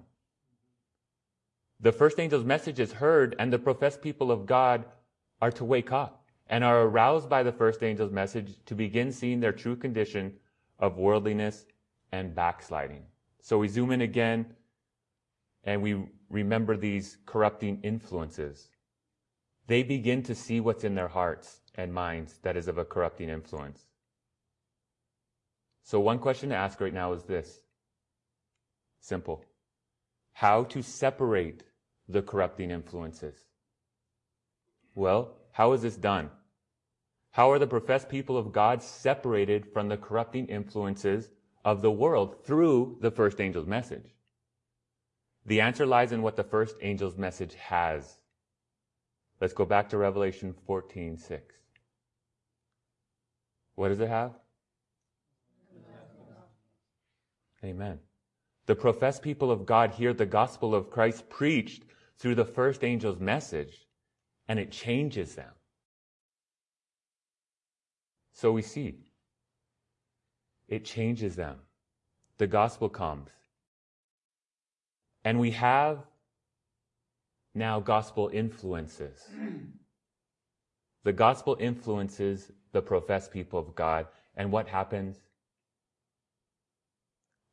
The 1.80 1.92
first 1.92 2.20
angel's 2.20 2.44
message 2.44 2.80
is 2.80 2.94
heard, 2.94 3.36
and 3.38 3.54
the 3.54 3.60
professed 3.60 4.02
people 4.02 4.32
of 4.32 4.48
God 4.48 4.86
are 5.44 5.52
to 5.52 5.64
wake 5.64 5.92
up 5.92 6.26
and 6.48 6.64
are 6.64 6.82
aroused 6.82 7.30
by 7.30 7.44
the 7.44 7.52
first 7.52 7.84
angel's 7.84 8.12
message 8.12 8.56
to 8.66 8.74
begin 8.74 9.12
seeing 9.12 9.42
their 9.42 9.52
true 9.52 9.76
condition 9.76 10.34
of 10.80 10.98
worldliness 10.98 11.66
and 12.12 12.36
backsliding. 12.36 13.04
So 13.42 13.58
we 13.58 13.68
zoom 13.68 13.92
in 13.92 14.02
again 14.02 14.46
and 15.64 15.82
we 15.82 16.04
remember 16.30 16.78
these 16.78 17.18
corrupting 17.26 17.82
influences. 17.84 18.70
They 19.68 19.84
begin 19.84 20.24
to 20.24 20.36
see 20.36 20.60
what's 20.60 20.84
in 20.84 20.96
their 20.96 21.08
hearts 21.08 21.62
and 21.76 21.94
minds 21.94 22.38
that 22.44 22.56
is 22.56 22.68
of 22.68 22.78
a 22.78 22.86
corrupting 22.86 23.30
influence. 23.30 23.82
So 25.84 26.00
one 26.00 26.20
question 26.20 26.50
to 26.50 26.56
ask 26.56 26.82
right 26.82 26.94
now 26.94 27.14
is 27.14 27.24
this. 27.24 27.62
Simple. 29.00 29.44
How 30.34 30.64
to 30.66 30.82
separate 30.82 31.64
the 32.08 32.22
corrupting 32.22 32.72
influences? 32.72 33.36
Well, 34.96 35.36
how 35.52 35.74
is 35.74 35.82
this 35.82 35.96
done? 35.96 36.30
How 37.32 37.52
are 37.52 37.60
the 37.60 37.68
professed 37.68 38.10
people 38.10 38.38
of 38.38 38.52
God 38.52 38.82
separated 38.82 39.68
from 39.74 39.90
the 39.90 39.98
corrupting 39.98 40.48
influences 40.48 41.30
of 41.66 41.82
the 41.82 41.92
world 41.92 42.46
through 42.46 42.98
the 43.02 43.12
first 43.12 43.42
angel's 43.42 43.68
message? 43.68 44.06
The 45.48 45.60
answer 45.62 45.86
lies 45.86 46.12
in 46.12 46.22
what 46.22 46.38
the 46.38 46.44
first 46.44 46.76
angel's 46.82 47.18
message 47.18 47.56
has. 47.56 48.20
Let's 49.42 49.54
go 49.54 49.66
back 49.66 49.90
to 49.90 49.98
Revelation 49.98 50.54
14, 50.66 51.18
6. 51.18 51.56
What 53.76 53.90
does 53.90 54.00
it 54.00 54.08
have? 54.08 54.32
Amen. 57.64 58.00
The 58.68 58.76
professed 58.76 59.24
people 59.24 59.52
of 59.52 59.66
God 59.66 59.92
hear 59.92 60.14
the 60.14 60.26
gospel 60.26 60.76
of 60.76 60.92
Christ 60.92 61.30
preached 61.30 61.84
through 62.18 62.36
the 62.36 62.46
first 62.46 62.84
angel's 62.84 63.20
message, 63.20 63.88
and 64.48 64.60
it 64.60 64.72
changes 64.72 65.36
them. 65.36 65.52
So 68.34 68.52
we 68.52 68.62
see, 68.62 69.05
it 70.68 70.86
changes 70.86 71.36
them. 71.36 71.58
The 72.38 72.48
gospel 72.48 72.90
comes. 72.90 73.30
And 75.24 75.40
we 75.40 75.52
have 75.52 76.00
now 77.54 77.80
gospel 77.80 78.30
influences. 78.32 79.20
The 81.04 81.14
gospel 81.14 81.56
influences 81.60 82.52
the 82.72 82.82
professed 82.82 83.32
people 83.32 83.60
of 83.60 83.76
God. 83.76 84.08
And 84.36 84.52
what 84.52 84.68
happens? 84.68 85.20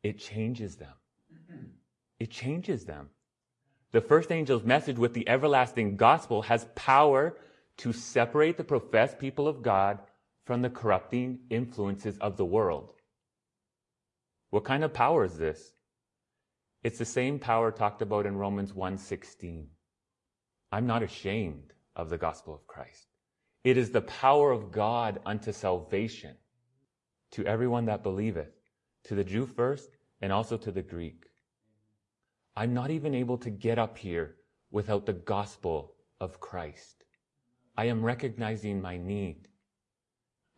it 0.02 0.18
changes 0.18 0.76
them. 0.76 0.94
It 2.18 2.30
changes 2.30 2.84
them. 2.84 3.10
The 3.92 4.00
first 4.00 4.32
angel's 4.32 4.64
message 4.64 4.98
with 4.98 5.14
the 5.14 5.28
everlasting 5.28 5.96
gospel 5.96 6.42
has 6.42 6.66
power 6.74 7.36
to 7.78 7.92
separate 7.92 8.56
the 8.56 8.64
professed 8.64 9.18
people 9.18 9.46
of 9.48 9.62
God 9.62 9.98
from 10.44 10.62
the 10.62 10.70
corrupting 10.70 11.40
influences 11.50 12.18
of 12.18 12.36
the 12.36 12.44
world. 12.44 12.92
What 14.52 14.64
kind 14.64 14.84
of 14.84 14.92
power 14.92 15.24
is 15.24 15.38
this? 15.38 15.72
It's 16.82 16.98
the 16.98 17.06
same 17.06 17.38
power 17.38 17.72
talked 17.72 18.02
about 18.02 18.26
in 18.26 18.36
Romans 18.36 18.74
1:16. 18.74 19.70
I'm 20.70 20.86
not 20.86 21.02
ashamed 21.02 21.72
of 21.96 22.10
the 22.10 22.18
gospel 22.18 22.54
of 22.54 22.66
Christ. 22.66 23.08
It 23.64 23.78
is 23.78 23.92
the 23.92 24.02
power 24.02 24.50
of 24.50 24.70
God 24.70 25.22
unto 25.24 25.52
salvation 25.52 26.36
to 27.30 27.46
everyone 27.46 27.86
that 27.86 28.02
believeth 28.02 28.52
to 29.04 29.14
the 29.14 29.24
Jew 29.24 29.46
first 29.46 29.96
and 30.20 30.30
also 30.30 30.58
to 30.58 30.70
the 30.70 30.82
Greek. 30.82 31.24
I'm 32.54 32.74
not 32.74 32.90
even 32.90 33.14
able 33.14 33.38
to 33.38 33.48
get 33.48 33.78
up 33.78 33.96
here 33.96 34.36
without 34.70 35.06
the 35.06 35.14
gospel 35.14 35.96
of 36.20 36.40
Christ. 36.40 37.04
I 37.74 37.86
am 37.86 38.04
recognizing 38.04 38.82
my 38.82 38.98
need. 38.98 39.48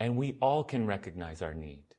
And 0.01 0.17
we 0.17 0.37
all 0.43 0.65
can 0.65 0.85
recognize 0.85 1.43
our 1.43 1.55
need. 1.55 1.94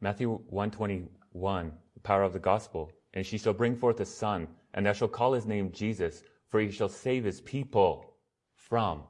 Matthew 0.00 0.30
121, 0.48 1.72
the 1.94 2.00
power 2.00 2.22
of 2.22 2.32
the 2.32 2.38
gospel. 2.38 2.92
And 3.12 3.26
she 3.26 3.38
shall 3.38 3.52
bring 3.52 3.76
forth 3.76 4.00
a 4.00 4.06
son, 4.06 4.48
and 4.72 4.86
thou 4.86 4.92
shalt 4.92 5.12
call 5.12 5.32
his 5.32 5.46
name 5.46 5.72
Jesus, 5.72 6.22
for 6.48 6.60
he 6.60 6.70
shall 6.70 6.88
save 6.88 7.24
his 7.24 7.40
people 7.40 8.14
from 8.54 9.02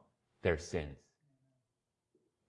their 0.42 0.56
sins. 0.56 0.96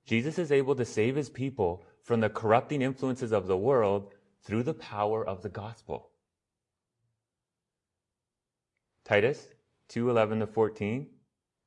Jesus 0.05 0.39
is 0.39 0.51
able 0.51 0.75
to 0.75 0.85
save 0.85 1.15
his 1.15 1.29
people 1.29 1.83
from 2.03 2.21
the 2.21 2.29
corrupting 2.29 2.81
influences 2.81 3.31
of 3.31 3.47
the 3.47 3.57
world 3.57 4.13
through 4.43 4.63
the 4.63 4.73
power 4.73 5.25
of 5.25 5.41
the 5.41 5.49
gospel. 5.49 6.09
Titus 9.03 9.53
2:11 9.89 10.39
to 10.39 10.47
14 10.47 11.09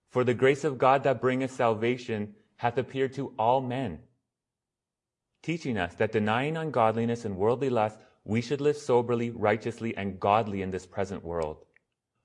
For 0.08 0.24
the 0.24 0.34
grace 0.34 0.64
of 0.64 0.78
God 0.78 1.02
that 1.04 1.20
bringeth 1.20 1.50
salvation 1.50 2.34
hath 2.56 2.78
appeared 2.78 3.12
to 3.14 3.34
all 3.38 3.60
men 3.60 4.02
teaching 5.44 5.78
us 5.78 5.94
that 5.94 6.12
denying 6.18 6.56
ungodliness 6.56 7.24
and 7.24 7.36
worldly 7.36 7.70
lust 7.70 7.98
we 8.24 8.40
should 8.40 8.60
live 8.60 8.76
soberly 8.76 9.30
righteously 9.30 9.96
and 9.96 10.18
godly 10.18 10.62
in 10.62 10.70
this 10.72 10.86
present 10.86 11.22
world 11.22 11.64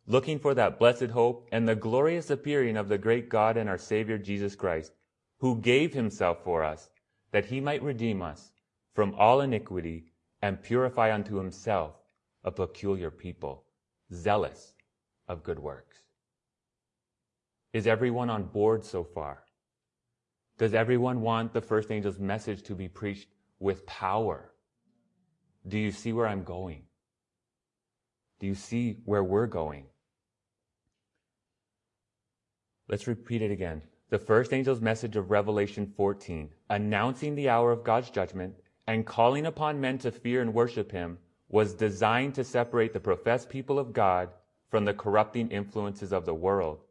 looking 0.09 0.39
for 0.39 0.55
that 0.55 0.79
blessed 0.79 1.11
hope 1.11 1.47
and 1.51 1.67
the 1.67 1.75
glorious 1.75 2.31
appearing 2.31 2.75
of 2.75 2.89
the 2.89 2.97
great 2.97 3.29
God 3.29 3.55
and 3.55 3.69
our 3.69 3.77
Savior 3.77 4.17
Jesus 4.17 4.55
Christ, 4.55 4.91
who 5.37 5.61
gave 5.61 5.93
himself 5.93 6.43
for 6.43 6.63
us, 6.63 6.89
that 7.31 7.45
he 7.45 7.61
might 7.61 7.83
redeem 7.83 8.23
us 8.23 8.51
from 8.95 9.13
all 9.15 9.41
iniquity 9.41 10.05
and 10.41 10.63
purify 10.63 11.13
unto 11.13 11.35
himself 11.35 11.93
a 12.43 12.51
peculiar 12.51 13.11
people, 13.11 13.63
zealous 14.11 14.73
of 15.27 15.43
good 15.43 15.59
works. 15.59 15.97
Is 17.71 17.85
everyone 17.85 18.31
on 18.31 18.45
board 18.45 18.83
so 18.83 19.03
far? 19.03 19.43
Does 20.59 20.73
everyone 20.73 21.21
want 21.21 21.53
the 21.53 21.61
first 21.61 21.89
angel's 21.89 22.19
message 22.19 22.63
to 22.63 22.75
be 22.75 22.89
preached 22.89 23.29
with 23.59 23.85
power? 23.85 24.51
Do 25.65 25.77
you 25.79 25.89
see 25.89 26.11
where 26.11 26.27
I'm 26.27 26.43
going? 26.43 26.83
Do 28.41 28.47
you 28.47 28.55
see 28.55 28.97
where 29.05 29.23
we're 29.23 29.47
going? 29.47 29.85
Let's 32.89 33.07
repeat 33.07 33.41
it 33.41 33.51
again. 33.51 33.81
The 34.09 34.19
first 34.19 34.51
angel's 34.51 34.81
message 34.81 35.15
of 35.15 35.31
Revelation 35.31 35.93
14, 35.95 36.49
announcing 36.69 37.35
the 37.35 37.47
hour 37.47 37.71
of 37.71 37.85
God's 37.85 38.09
judgment 38.09 38.55
and 38.85 39.05
calling 39.05 39.45
upon 39.45 39.79
men 39.79 39.97
to 39.99 40.11
fear 40.11 40.41
and 40.41 40.53
worship 40.53 40.91
him, 40.91 41.19
was 41.47 41.73
designed 41.73 42.35
to 42.35 42.43
separate 42.43 42.91
the 42.91 42.99
professed 42.99 43.49
people 43.49 43.79
of 43.79 43.93
God 43.93 44.29
from 44.69 44.83
the 44.83 44.93
corrupting 44.93 45.51
influences 45.51 46.11
of 46.11 46.25
the 46.25 46.33
world 46.33 46.81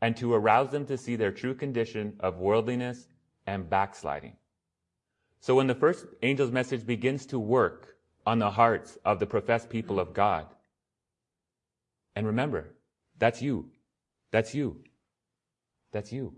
and 0.00 0.16
to 0.16 0.32
arouse 0.32 0.70
them 0.70 0.86
to 0.86 0.96
see 0.96 1.16
their 1.16 1.32
true 1.32 1.54
condition 1.54 2.14
of 2.20 2.38
worldliness 2.38 3.08
and 3.46 3.68
backsliding. 3.68 4.36
So 5.40 5.54
when 5.56 5.66
the 5.66 5.74
first 5.74 6.06
angel's 6.22 6.50
message 6.50 6.86
begins 6.86 7.26
to 7.26 7.38
work 7.38 7.96
on 8.26 8.38
the 8.38 8.50
hearts 8.50 8.98
of 9.04 9.18
the 9.18 9.26
professed 9.26 9.70
people 9.70 9.98
of 9.98 10.12
God, 10.12 10.46
and 12.14 12.26
remember, 12.26 12.74
that's 13.18 13.40
you. 13.40 13.70
That's 14.30 14.54
you. 14.54 14.76
That's 15.92 16.12
you. 16.12 16.34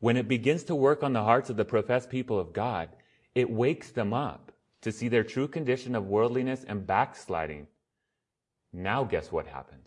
When 0.00 0.16
it 0.16 0.28
begins 0.28 0.64
to 0.64 0.74
work 0.74 1.02
on 1.02 1.12
the 1.12 1.22
hearts 1.22 1.50
of 1.50 1.56
the 1.56 1.64
professed 1.64 2.10
people 2.10 2.38
of 2.38 2.52
God, 2.52 2.88
it 3.34 3.50
wakes 3.50 3.90
them 3.90 4.12
up 4.12 4.52
to 4.82 4.92
see 4.92 5.08
their 5.08 5.24
true 5.24 5.48
condition 5.48 5.94
of 5.94 6.06
worldliness 6.06 6.64
and 6.66 6.86
backsliding. 6.86 7.66
Now, 8.72 9.04
guess 9.04 9.30
what 9.30 9.46
happens? 9.46 9.86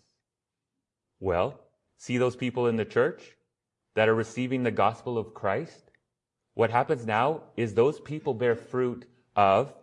Well, 1.20 1.60
see 1.98 2.18
those 2.18 2.36
people 2.36 2.66
in 2.66 2.76
the 2.76 2.84
church 2.84 3.36
that 3.94 4.08
are 4.08 4.14
receiving 4.14 4.62
the 4.62 4.70
gospel 4.70 5.18
of 5.18 5.34
Christ? 5.34 5.85
What 6.56 6.70
happens 6.70 7.04
now 7.04 7.42
is 7.54 7.74
those 7.74 8.00
people 8.00 8.32
bear 8.32 8.56
fruit 8.56 9.04
of 9.36 9.74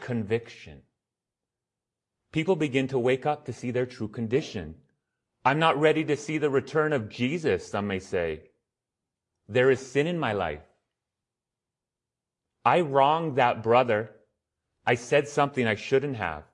conviction. 0.00 0.82
People 2.30 2.54
begin 2.54 2.86
to 2.86 3.00
wake 3.00 3.26
up 3.26 3.46
to 3.46 3.52
see 3.52 3.72
their 3.72 3.84
true 3.84 4.06
condition. 4.06 4.76
I'm 5.44 5.58
not 5.58 5.80
ready 5.80 6.04
to 6.04 6.16
see 6.16 6.38
the 6.38 6.50
return 6.50 6.92
of 6.92 7.08
Jesus, 7.08 7.68
some 7.68 7.88
may 7.88 7.98
say. 7.98 8.42
There 9.48 9.72
is 9.72 9.84
sin 9.84 10.06
in 10.06 10.20
my 10.20 10.34
life. 10.34 10.62
I 12.64 12.82
wronged 12.82 13.38
that 13.38 13.60
brother. 13.60 14.12
I 14.86 14.94
said 14.94 15.26
something 15.26 15.66
I 15.66 15.74
shouldn't 15.74 16.14
have. 16.14 16.44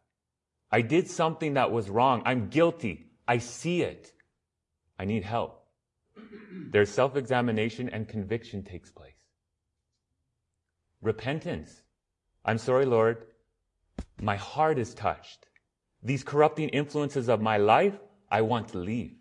I 0.72 0.80
did 0.80 1.10
something 1.10 1.52
that 1.52 1.70
was 1.70 1.90
wrong. 1.90 2.22
I'm 2.24 2.48
guilty. 2.48 3.10
I 3.28 3.38
see 3.38 3.82
it. 3.82 4.10
I 4.98 5.04
need 5.04 5.22
help. 5.22 5.57
There's 6.70 6.90
self-examination 6.90 7.88
and 7.88 8.08
conviction 8.08 8.62
takes 8.62 8.90
place. 8.90 9.12
Repentance. 11.00 11.82
I'm 12.44 12.58
sorry, 12.58 12.84
Lord. 12.84 13.24
My 14.20 14.36
heart 14.36 14.78
is 14.78 14.94
touched. 14.94 15.46
These 16.02 16.24
corrupting 16.24 16.70
influences 16.70 17.28
of 17.28 17.40
my 17.40 17.56
life, 17.56 17.94
I 18.30 18.42
want 18.42 18.68
to 18.68 18.78
leave. 18.78 19.14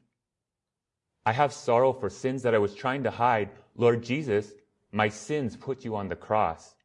I 1.25 1.33
have 1.33 1.51
sorrow 1.51 1.93
for 1.93 2.09
sins 2.09 2.43
that 2.43 2.55
I 2.55 2.59
was 2.59 2.73
trying 2.73 3.03
to 3.03 3.11
hide. 3.11 3.49
Lord 3.75 4.03
Jesus, 4.03 4.51
my 4.91 5.09
sins 5.09 5.55
put 5.55 5.83
you 5.83 5.95
on 5.95 6.07
the 6.07 6.15
cross. 6.15 6.75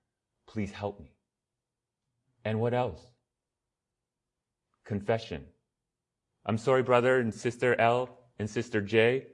Please 0.47 0.73
help 0.73 1.01
me. 1.01 1.13
And 2.45 2.61
what 2.61 2.75
else? 2.75 3.01
Confession. 4.85 5.45
I'm 6.45 6.59
sorry, 6.59 6.83
brother 6.83 7.21
and 7.21 7.33
sister 7.33 7.81
L 7.81 8.19
and 8.39 8.51
sister 8.51 8.81
J. 8.81 9.27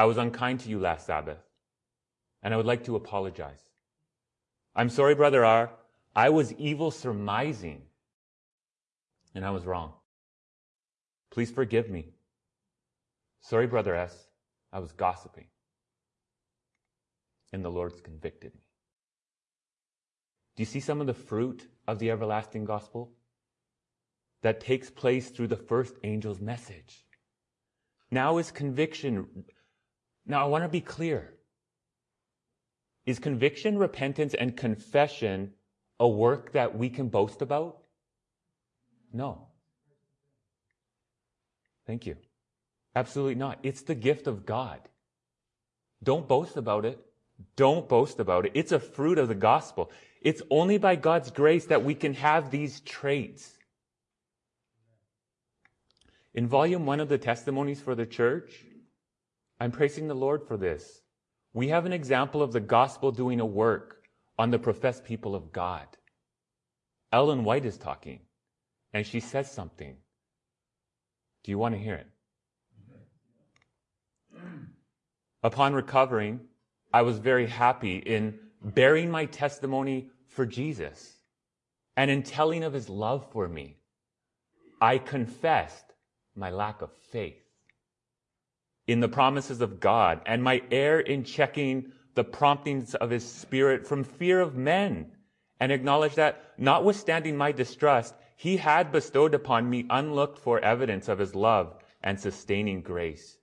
I 0.00 0.04
was 0.04 0.16
unkind 0.16 0.60
to 0.60 0.70
you 0.70 0.80
last 0.80 1.04
Sabbath, 1.04 1.42
and 2.42 2.54
I 2.54 2.56
would 2.56 2.64
like 2.64 2.84
to 2.84 2.96
apologize. 2.96 3.60
I'm 4.74 4.88
sorry, 4.88 5.14
brother 5.14 5.44
R. 5.44 5.72
I 6.16 6.30
was 6.30 6.54
evil 6.54 6.90
surmising, 6.90 7.82
and 9.34 9.44
I 9.44 9.50
was 9.50 9.66
wrong. 9.66 9.92
Please 11.30 11.50
forgive 11.50 11.90
me. 11.90 12.14
Sorry, 13.42 13.66
brother 13.66 13.94
S. 13.94 14.30
I 14.72 14.78
was 14.78 14.92
gossiping, 14.92 15.48
and 17.52 17.62
the 17.62 17.68
Lord's 17.68 18.00
convicted 18.00 18.54
me. 18.54 18.64
Do 20.56 20.62
you 20.62 20.66
see 20.66 20.80
some 20.80 21.02
of 21.02 21.08
the 21.08 21.12
fruit 21.28 21.68
of 21.86 21.98
the 21.98 22.10
everlasting 22.10 22.64
gospel? 22.64 23.12
That 24.40 24.60
takes 24.60 24.88
place 24.88 25.28
through 25.28 25.48
the 25.48 25.56
first 25.56 25.96
angel's 26.02 26.40
message. 26.40 27.04
Now 28.10 28.38
is 28.38 28.50
conviction. 28.50 29.44
Now 30.26 30.44
I 30.44 30.48
want 30.48 30.64
to 30.64 30.68
be 30.68 30.80
clear. 30.80 31.32
Is 33.06 33.18
conviction, 33.18 33.78
repentance, 33.78 34.34
and 34.34 34.56
confession 34.56 35.52
a 35.98 36.08
work 36.08 36.52
that 36.52 36.76
we 36.76 36.88
can 36.88 37.08
boast 37.08 37.42
about? 37.42 37.78
No. 39.12 39.48
Thank 41.86 42.06
you. 42.06 42.16
Absolutely 42.94 43.34
not. 43.34 43.58
It's 43.62 43.82
the 43.82 43.94
gift 43.94 44.26
of 44.26 44.46
God. 44.46 44.80
Don't 46.02 46.28
boast 46.28 46.56
about 46.56 46.84
it. 46.84 46.98
Don't 47.56 47.88
boast 47.88 48.20
about 48.20 48.46
it. 48.46 48.52
It's 48.54 48.72
a 48.72 48.78
fruit 48.78 49.18
of 49.18 49.28
the 49.28 49.34
gospel. 49.34 49.90
It's 50.20 50.42
only 50.50 50.78
by 50.78 50.96
God's 50.96 51.30
grace 51.30 51.66
that 51.66 51.84
we 51.84 51.94
can 51.94 52.14
have 52.14 52.50
these 52.50 52.80
traits. 52.80 53.58
In 56.34 56.46
volume 56.46 56.86
one 56.86 57.00
of 57.00 57.08
the 57.08 57.18
testimonies 57.18 57.80
for 57.80 57.94
the 57.94 58.06
church, 58.06 58.64
I'm 59.60 59.70
praising 59.70 60.08
the 60.08 60.14
Lord 60.14 60.42
for 60.42 60.56
this. 60.56 61.02
We 61.52 61.68
have 61.68 61.84
an 61.84 61.92
example 61.92 62.42
of 62.42 62.52
the 62.52 62.60
gospel 62.60 63.12
doing 63.12 63.40
a 63.40 63.46
work 63.46 64.08
on 64.38 64.50
the 64.50 64.58
professed 64.58 65.04
people 65.04 65.34
of 65.34 65.52
God. 65.52 65.86
Ellen 67.12 67.44
White 67.44 67.66
is 67.66 67.76
talking, 67.76 68.20
and 68.94 69.06
she 69.06 69.20
says 69.20 69.50
something. 69.50 69.96
Do 71.44 71.50
you 71.50 71.58
want 71.58 71.74
to 71.74 71.80
hear 71.80 71.94
it? 71.94 72.06
Upon 75.42 75.74
recovering, 75.74 76.40
I 76.92 77.02
was 77.02 77.18
very 77.18 77.46
happy 77.46 77.98
in 77.98 78.38
bearing 78.62 79.10
my 79.10 79.26
testimony 79.26 80.08
for 80.28 80.46
Jesus 80.46 81.16
and 81.96 82.10
in 82.10 82.22
telling 82.22 82.64
of 82.64 82.72
his 82.72 82.88
love 82.88 83.30
for 83.32 83.48
me. 83.48 83.76
I 84.80 84.98
confessed 84.98 85.84
my 86.34 86.50
lack 86.50 86.80
of 86.80 86.90
faith 87.10 87.39
in 88.90 88.98
the 88.98 89.08
promises 89.08 89.60
of 89.60 89.78
God 89.78 90.20
and 90.26 90.42
my 90.42 90.60
error 90.72 90.98
in 90.98 91.22
checking 91.22 91.92
the 92.16 92.24
promptings 92.24 92.96
of 92.96 93.10
his 93.10 93.24
spirit 93.24 93.86
from 93.86 94.02
fear 94.02 94.40
of 94.40 94.56
men 94.56 95.12
and 95.60 95.70
acknowledged 95.70 96.16
that 96.16 96.42
notwithstanding 96.58 97.36
my 97.36 97.52
distrust, 97.52 98.16
he 98.36 98.56
had 98.56 98.90
bestowed 98.90 99.32
upon 99.32 99.70
me 99.70 99.86
unlooked 99.90 100.40
for 100.40 100.58
evidence 100.58 101.06
of 101.06 101.20
his 101.20 101.36
love 101.36 101.76
and 102.02 102.18
sustaining 102.18 102.80
grace. 102.80 103.38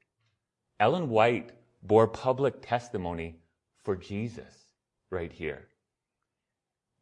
Ellen 0.81 1.07
White 1.07 1.53
bore 1.81 2.09
public 2.09 2.61
testimony 2.61 3.39
for 3.85 3.95
Jesus 3.95 4.65
right 5.09 5.31
here. 5.31 5.69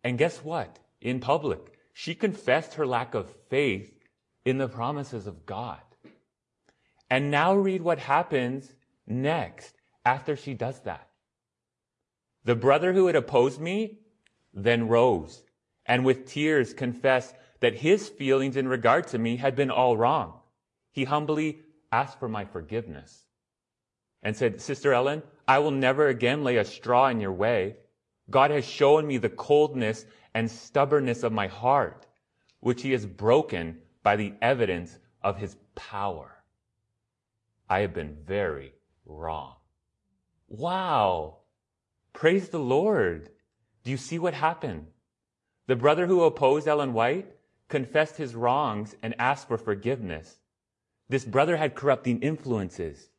And 0.03 0.19
guess 0.19 0.37
what? 0.43 0.77
In 1.01 1.19
public, 1.19 1.79
she 1.93 2.13
confessed 2.13 2.75
her 2.75 2.85
lack 2.85 3.15
of 3.15 3.33
faith 3.49 3.91
in 4.45 4.59
the 4.59 4.69
promises 4.69 5.25
of 5.25 5.47
God. 5.47 5.79
And 7.09 7.31
now 7.31 7.53
read 7.53 7.81
what 7.81 7.99
happens 7.99 8.73
next 9.05 9.75
after 10.03 10.35
she 10.35 10.53
does 10.53 10.79
that. 10.81 11.07
The 12.43 12.55
brother 12.55 12.93
who 12.93 13.07
had 13.07 13.15
opposed 13.15 13.59
me 13.59 13.99
then 14.53 14.87
rose 14.87 15.43
and 15.85 16.05
with 16.05 16.25
tears 16.25 16.73
confessed 16.73 17.35
that 17.59 17.75
his 17.75 18.09
feelings 18.09 18.57
in 18.57 18.67
regard 18.67 19.07
to 19.07 19.17
me 19.17 19.37
had 19.37 19.55
been 19.55 19.71
all 19.71 19.97
wrong. 19.97 20.39
He 20.91 21.03
humbly 21.03 21.59
asked 21.91 22.19
for 22.19 22.27
my 22.27 22.45
forgiveness 22.45 23.25
and 24.23 24.35
said, 24.35 24.61
Sister 24.61 24.93
Ellen, 24.93 25.23
I 25.47 25.59
will 25.59 25.71
never 25.71 26.07
again 26.07 26.43
lay 26.43 26.57
a 26.57 26.65
straw 26.65 27.07
in 27.07 27.19
your 27.19 27.31
way. 27.31 27.77
God 28.29 28.49
has 28.51 28.65
shown 28.65 29.05
me 29.05 29.17
the 29.17 29.29
coldness 29.29 30.05
and 30.33 30.49
stubbornness 30.49 31.23
of 31.23 31.31
my 31.31 31.47
heart, 31.47 32.07
which 32.59 32.81
he 32.81 32.91
has 32.91 33.05
broken 33.05 33.79
by 34.01 34.15
the 34.15 34.33
evidence 34.41 34.97
of 35.21 35.37
his 35.37 35.55
power. 35.75 36.34
I 37.69 37.79
have 37.79 37.93
been 37.93 38.17
very 38.25 38.73
wrong. 39.05 39.55
Wow. 40.47 41.37
Praise 42.13 42.49
the 42.49 42.59
Lord. 42.59 43.29
Do 43.83 43.91
you 43.91 43.97
see 43.97 44.19
what 44.19 44.33
happened? 44.33 44.87
The 45.67 45.75
brother 45.75 46.05
who 46.05 46.23
opposed 46.23 46.67
Ellen 46.67 46.93
White 46.93 47.35
confessed 47.67 48.17
his 48.17 48.35
wrongs 48.35 48.95
and 49.01 49.15
asked 49.17 49.47
for 49.47 49.57
forgiveness. 49.57 50.37
This 51.09 51.25
brother 51.25 51.57
had 51.57 51.75
corrupting 51.75 52.21
influences. 52.21 53.09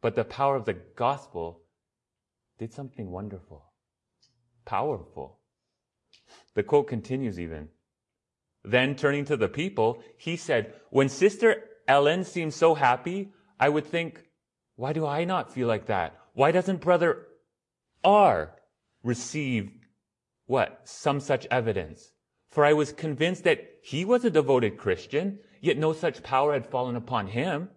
But 0.00 0.14
the 0.14 0.24
power 0.24 0.56
of 0.56 0.64
the 0.64 0.74
gospel 0.74 1.62
did 2.58 2.72
something 2.72 3.10
wonderful, 3.10 3.64
powerful. 4.64 5.40
The 6.54 6.62
quote 6.62 6.88
continues 6.88 7.38
even. 7.38 7.68
Then 8.64 8.96
turning 8.96 9.24
to 9.26 9.36
the 9.36 9.48
people, 9.48 10.02
he 10.16 10.36
said, 10.36 10.74
when 10.90 11.08
Sister 11.08 11.62
Ellen 11.88 12.24
seems 12.24 12.54
so 12.54 12.74
happy, 12.74 13.32
I 13.58 13.68
would 13.68 13.86
think, 13.86 14.24
why 14.76 14.92
do 14.92 15.06
I 15.06 15.24
not 15.24 15.52
feel 15.52 15.68
like 15.68 15.86
that? 15.86 16.18
Why 16.34 16.52
doesn't 16.52 16.80
brother 16.80 17.26
R 18.04 18.54
receive 19.02 19.72
what? 20.46 20.80
Some 20.84 21.20
such 21.20 21.46
evidence. 21.50 22.12
For 22.48 22.64
I 22.64 22.72
was 22.72 22.92
convinced 22.92 23.44
that 23.44 23.64
he 23.82 24.04
was 24.04 24.24
a 24.24 24.30
devoted 24.30 24.78
Christian, 24.78 25.38
yet 25.60 25.78
no 25.78 25.92
such 25.92 26.22
power 26.22 26.52
had 26.52 26.66
fallen 26.66 26.96
upon 26.96 27.28
him. 27.28 27.70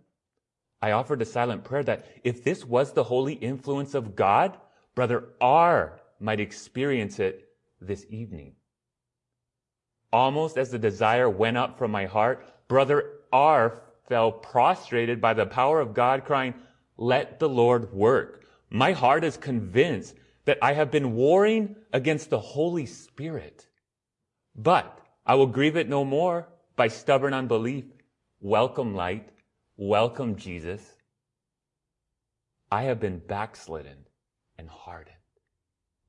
I 0.82 0.92
offered 0.92 1.22
a 1.22 1.26
silent 1.26 1.64
prayer 1.64 1.84
that 1.84 2.06
if 2.24 2.44
this 2.44 2.66
was 2.66 2.94
the 2.94 3.04
holy 3.04 3.34
influence 3.34 3.94
of 3.94 4.16
God, 4.16 4.58
brother 4.96 5.30
R 5.42 6.00
might 6.20 6.40
experience 6.40 7.20
it 7.20 7.50
this 7.82 8.06
evening. 8.10 8.56
Almost 10.12 10.58
as 10.58 10.72
the 10.72 10.80
desire 10.80 11.30
went 11.30 11.58
up 11.58 11.78
from 11.78 11.92
my 11.92 12.06
heart, 12.06 12.46
brother 12.68 13.12
R 13.32 13.82
fell 14.10 14.32
prostrated 14.32 15.22
by 15.22 15.34
the 15.34 15.46
power 15.46 15.80
of 15.80 15.94
God, 15.94 16.26
crying, 16.26 16.56
Let 16.98 17.40
the 17.40 17.48
Lord 17.48 17.94
work. 17.94 18.44
My 18.70 18.92
heart 18.92 19.24
is 19.24 19.38
convinced 19.38 20.16
that 20.46 20.58
I 20.62 20.74
have 20.74 20.92
been 20.92 21.16
warring 21.16 21.76
against 21.94 22.30
the 22.30 22.40
Holy 22.40 22.86
Spirit. 22.86 23.68
But 24.56 25.00
I 25.26 25.36
will 25.36 25.48
grieve 25.48 25.78
it 25.78 25.88
no 25.88 26.04
more 26.04 26.48
by 26.76 26.88
stubborn 26.88 27.34
unbelief. 27.34 27.86
Welcome 28.42 28.96
light. 28.96 29.30
Welcome 29.78 30.36
Jesus. 30.36 30.82
I 32.72 32.84
have 32.84 33.00
been 33.00 33.20
backslidden 33.20 34.06
and 34.58 34.70
hardened, 34.70 35.16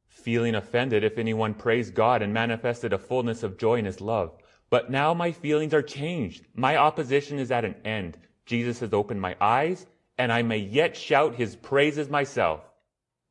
feeling 0.08 0.54
offended 0.54 1.04
if 1.04 1.18
anyone 1.18 1.54
praised 1.54 1.94
God 1.94 2.22
and 2.22 2.34
manifested 2.34 2.92
a 2.92 2.98
fullness 2.98 3.42
of 3.42 3.58
joy 3.58 3.76
in 3.76 3.84
his 3.84 4.00
love. 4.00 4.32
But 4.70 4.90
now 4.90 5.12
my 5.14 5.32
feelings 5.32 5.74
are 5.74 5.82
changed. 5.82 6.46
My 6.54 6.76
opposition 6.76 7.38
is 7.38 7.50
at 7.50 7.64
an 7.64 7.74
end. 7.84 8.16
Jesus 8.46 8.80
has 8.80 8.92
opened 8.92 9.20
my 9.20 9.36
eyes 9.40 9.86
and 10.20 10.30
I 10.32 10.42
may 10.42 10.58
yet 10.58 10.96
shout 10.96 11.34
his 11.34 11.56
praises 11.56 12.10
myself. 12.10 12.60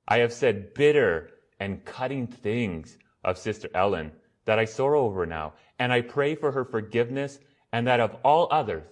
I 0.08 0.20
have 0.20 0.34
said 0.34 0.74
bitter 0.74 1.30
and 1.60 1.86
cutting 1.86 2.26
things 2.26 2.98
of 3.24 3.38
Sister 3.38 3.70
Ellen 3.76 4.12
that 4.46 4.58
I 4.58 4.66
sorrow 4.66 5.02
over 5.02 5.28
now, 5.28 5.54
and 5.78 5.94
I 5.94 6.02
pray 6.02 6.34
for 6.34 6.52
her 6.52 6.66
forgiveness 6.66 7.38
and 7.72 7.86
that 7.86 8.00
of 8.00 8.16
all 8.24 8.48
others 8.50 8.88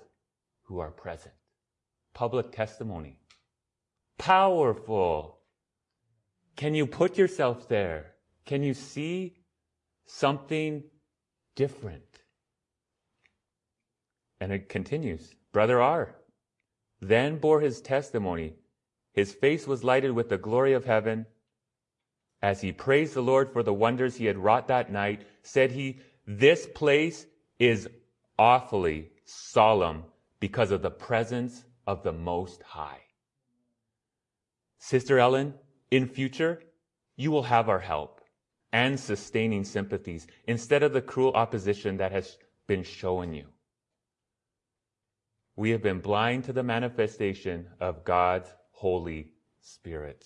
who 0.65 0.77
are 0.77 0.91
present 0.91 1.33
public 2.13 2.51
testimony. 2.51 3.17
Powerful. 4.19 5.39
Can 6.55 6.75
you 6.75 6.85
put 6.85 7.17
yourself 7.17 7.67
there? 7.67 8.13
Can 8.45 8.63
you 8.63 8.73
see 8.73 9.37
something 10.05 10.83
different? 11.55 12.06
And 14.39 14.51
it 14.51 14.69
continues. 14.69 15.35
Brother 15.51 15.81
R 15.81 16.15
then 17.01 17.37
bore 17.37 17.61
his 17.61 17.81
testimony. 17.81 18.55
His 19.13 19.33
face 19.33 19.67
was 19.67 19.83
lighted 19.83 20.11
with 20.11 20.29
the 20.29 20.37
glory 20.37 20.73
of 20.73 20.85
heaven. 20.85 21.25
As 22.41 22.61
he 22.61 22.71
praised 22.71 23.13
the 23.13 23.21
Lord 23.21 23.51
for 23.51 23.63
the 23.63 23.73
wonders 23.73 24.15
he 24.15 24.25
had 24.25 24.37
wrought 24.37 24.67
that 24.67 24.91
night, 24.91 25.25
said 25.41 25.71
he, 25.71 25.99
This 26.25 26.67
place 26.67 27.25
is 27.59 27.89
awfully 28.37 29.09
solemn 29.25 30.03
because 30.39 30.71
of 30.71 30.81
the 30.81 30.91
presence 30.91 31.63
of 31.87 32.03
the 32.03 32.13
Most 32.13 32.61
High. 32.63 33.01
Sister 34.77 35.17
Ellen, 35.17 35.55
in 35.89 36.07
future, 36.07 36.61
you 37.15 37.31
will 37.31 37.43
have 37.43 37.69
our 37.69 37.79
help 37.79 38.21
and 38.71 38.99
sustaining 38.99 39.63
sympathies 39.63 40.27
instead 40.47 40.83
of 40.83 40.93
the 40.93 41.01
cruel 41.01 41.33
opposition 41.33 41.97
that 41.97 42.11
has 42.11 42.37
been 42.67 42.83
shown 42.83 43.33
you. 43.33 43.45
We 45.57 45.71
have 45.71 45.81
been 45.81 45.99
blind 45.99 46.43
to 46.45 46.53
the 46.53 46.61
manifestation 46.61 47.67
of 47.79 48.05
God's 48.05 48.47
Holy 48.69 49.31
Spirit. 49.59 50.23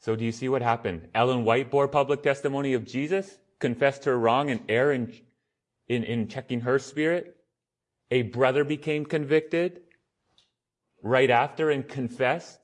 So 0.00 0.16
do 0.16 0.24
you 0.24 0.32
see 0.32 0.48
what 0.48 0.62
happened? 0.62 1.08
Ellen 1.14 1.44
White 1.44 1.70
bore 1.70 1.86
public 1.86 2.22
testimony 2.22 2.72
of 2.72 2.86
Jesus, 2.86 3.38
confessed 3.58 4.06
her 4.06 4.18
wrong 4.18 4.50
and 4.50 4.62
error 4.70 4.94
in, 4.94 5.12
in, 5.86 6.02
in 6.02 6.28
checking 6.28 6.62
her 6.62 6.78
spirit. 6.78 7.36
A 8.10 8.22
brother 8.22 8.64
became 8.64 9.04
convicted 9.04 9.82
right 11.02 11.30
after 11.30 11.70
and 11.70 11.86
confessed. 11.86 12.58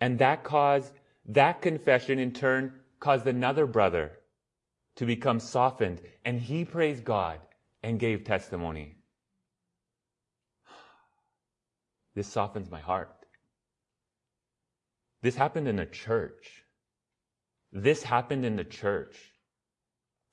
And 0.00 0.18
that 0.20 0.44
caused, 0.44 0.94
that 1.26 1.60
confession 1.60 2.18
in 2.18 2.32
turn 2.32 2.72
caused 3.00 3.26
another 3.26 3.66
brother 3.66 4.12
to 4.96 5.04
become 5.04 5.40
softened. 5.40 6.00
And 6.24 6.40
he 6.40 6.64
praised 6.64 7.04
God 7.04 7.40
and 7.82 8.00
gave 8.00 8.24
testimony. 8.24 8.96
This 12.14 12.28
softens 12.28 12.70
my 12.70 12.80
heart. 12.80 13.26
This 15.22 15.34
happened 15.34 15.68
in 15.68 15.78
a 15.78 15.86
church. 15.86 16.64
This 17.72 18.02
happened 18.02 18.44
in 18.44 18.56
the 18.56 18.64
church. 18.64 19.16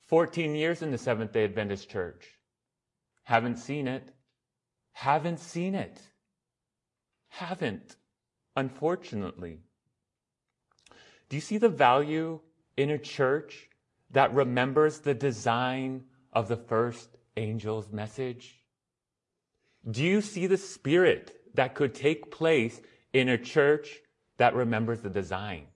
14 0.08 0.54
years 0.54 0.82
in 0.82 0.90
the 0.90 0.98
Seventh 0.98 1.32
day 1.32 1.44
Adventist 1.44 1.88
church. 1.88 2.26
Haven't 3.24 3.56
seen 3.56 3.88
it. 3.88 4.12
Haven't 4.92 5.40
seen 5.40 5.74
it 5.74 6.00
haven't, 7.32 7.96
unfortunately. 8.56 9.60
Do 11.28 11.36
you 11.36 11.40
see 11.40 11.56
the 11.56 11.70
value 11.70 12.40
in 12.76 12.90
a 12.90 12.98
church 12.98 13.70
that 14.10 14.34
remembers 14.34 15.00
the 15.00 15.14
design 15.14 16.04
of 16.32 16.48
the 16.48 16.58
first 16.58 17.08
angel's 17.36 17.90
message? 17.90 18.60
Do 19.90 20.04
you 20.04 20.20
see 20.20 20.46
the 20.46 20.58
spirit 20.58 21.34
that 21.54 21.74
could 21.74 21.94
take 21.94 22.30
place 22.30 22.80
in 23.12 23.28
a 23.28 23.38
church 23.38 24.00
that 24.38 24.54
remembers 24.54 25.00
the 25.00 25.10
design? 25.10 25.66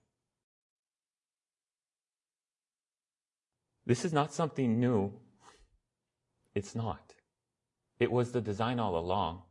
This 3.85 4.03
is 4.03 4.11
not 4.11 4.33
something 4.33 4.79
new. 4.79 5.13
It's 6.53 6.75
not. 6.75 7.13
It 7.99 8.11
was 8.11 8.31
the 8.31 8.41
design 8.41 8.79
all 8.79 8.97
along. 8.97 9.43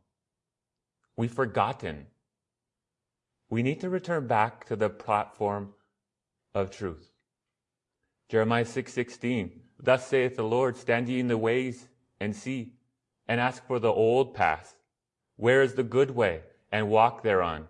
We've 1.15 1.33
forgotten. 1.33 2.07
We 3.49 3.63
need 3.63 3.81
to 3.81 3.89
return 3.89 4.27
back 4.27 4.65
to 4.65 4.75
the 4.75 4.89
platform 4.89 5.73
of 6.53 6.69
truth. 6.69 7.11
Jeremiah 8.29 8.65
6:16 8.65 9.61
Thus 9.79 10.07
saith 10.07 10.35
the 10.35 10.43
Lord 10.43 10.77
stand 10.77 11.09
ye 11.09 11.19
in 11.19 11.27
the 11.27 11.37
ways 11.37 11.87
and 12.19 12.35
see 12.35 12.73
and 13.27 13.39
ask 13.39 13.65
for 13.65 13.79
the 13.79 13.91
old 13.91 14.33
path 14.33 14.76
where 15.37 15.61
is 15.61 15.73
the 15.73 15.83
good 15.83 16.11
way 16.11 16.41
and 16.71 16.89
walk 16.89 17.23
thereon 17.23 17.67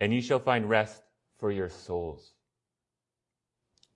and 0.00 0.12
ye 0.12 0.20
shall 0.20 0.38
find 0.38 0.68
rest 0.68 1.02
for 1.38 1.50
your 1.50 1.68
souls. 1.68 2.32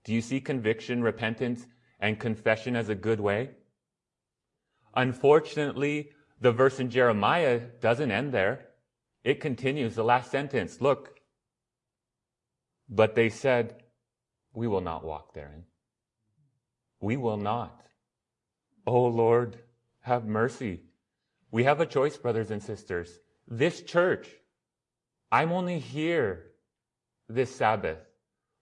Do 0.03 0.13
you 0.13 0.21
see 0.21 0.39
conviction, 0.39 1.03
repentance 1.03 1.67
and 1.99 2.19
confession 2.19 2.75
as 2.75 2.89
a 2.89 2.95
good 2.95 3.19
way? 3.19 3.51
Unfortunately, 4.95 6.11
the 6.41 6.51
verse 6.51 6.79
in 6.79 6.89
Jeremiah 6.89 7.59
doesn't 7.81 8.11
end 8.11 8.31
there. 8.31 8.69
It 9.23 9.41
continues, 9.41 9.95
the 9.95 10.03
last 10.03 10.31
sentence. 10.31 10.81
Look. 10.81 11.19
But 12.89 13.15
they 13.15 13.29
said, 13.29 13.83
We 14.53 14.67
will 14.67 14.81
not 14.81 15.03
walk 15.03 15.33
therein. 15.33 15.65
We 17.01 17.17
will 17.17 17.37
not. 17.37 17.85
Oh 18.87 19.05
Lord, 19.05 19.57
have 20.01 20.25
mercy. 20.25 20.81
We 21.51 21.63
have 21.63 21.79
a 21.79 21.85
choice, 21.85 22.17
brothers 22.17 22.51
and 22.51 22.61
sisters. 22.61 23.19
This 23.47 23.81
church, 23.81 24.27
I'm 25.31 25.51
only 25.51 25.79
here 25.79 26.51
this 27.27 27.55
Sabbath, 27.55 27.99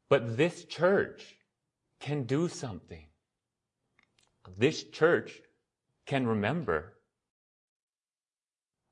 but 0.10 0.38
this 0.38 0.66
church 0.66 1.36
can 2.00 2.24
do 2.24 2.48
something. 2.48 3.06
This 4.58 4.84
church 4.84 5.42
can 6.06 6.26
remember 6.26 6.98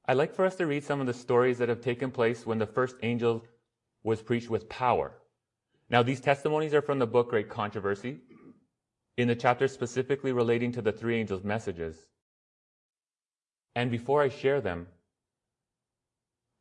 I'd 0.07 0.17
like 0.17 0.35
for 0.35 0.45
us 0.45 0.55
to 0.57 0.67
read 0.67 0.83
some 0.83 1.01
of 1.01 1.07
the 1.07 1.13
stories 1.13 1.57
that 1.57 1.69
have 1.69 1.81
taken 1.81 2.11
place 2.11 2.45
when 2.45 2.59
the 2.59 2.67
first 2.67 2.95
angel 3.01 3.43
was 4.03 4.21
preached 4.21 4.49
with 4.49 4.69
power. 4.69 5.13
Now, 5.89 6.03
these 6.03 6.21
testimonies 6.21 6.73
are 6.75 6.81
from 6.81 6.99
the 6.99 7.07
book 7.07 7.29
Great 7.29 7.49
Controversy, 7.49 8.19
in 9.17 9.27
the 9.27 9.35
chapter 9.35 9.67
specifically 9.67 10.31
relating 10.31 10.71
to 10.73 10.81
the 10.81 10.91
three 10.91 11.17
angels' 11.17 11.43
messages. 11.43 12.05
And 13.75 13.91
before 13.91 14.21
I 14.21 14.29
share 14.29 14.61
them, 14.61 14.87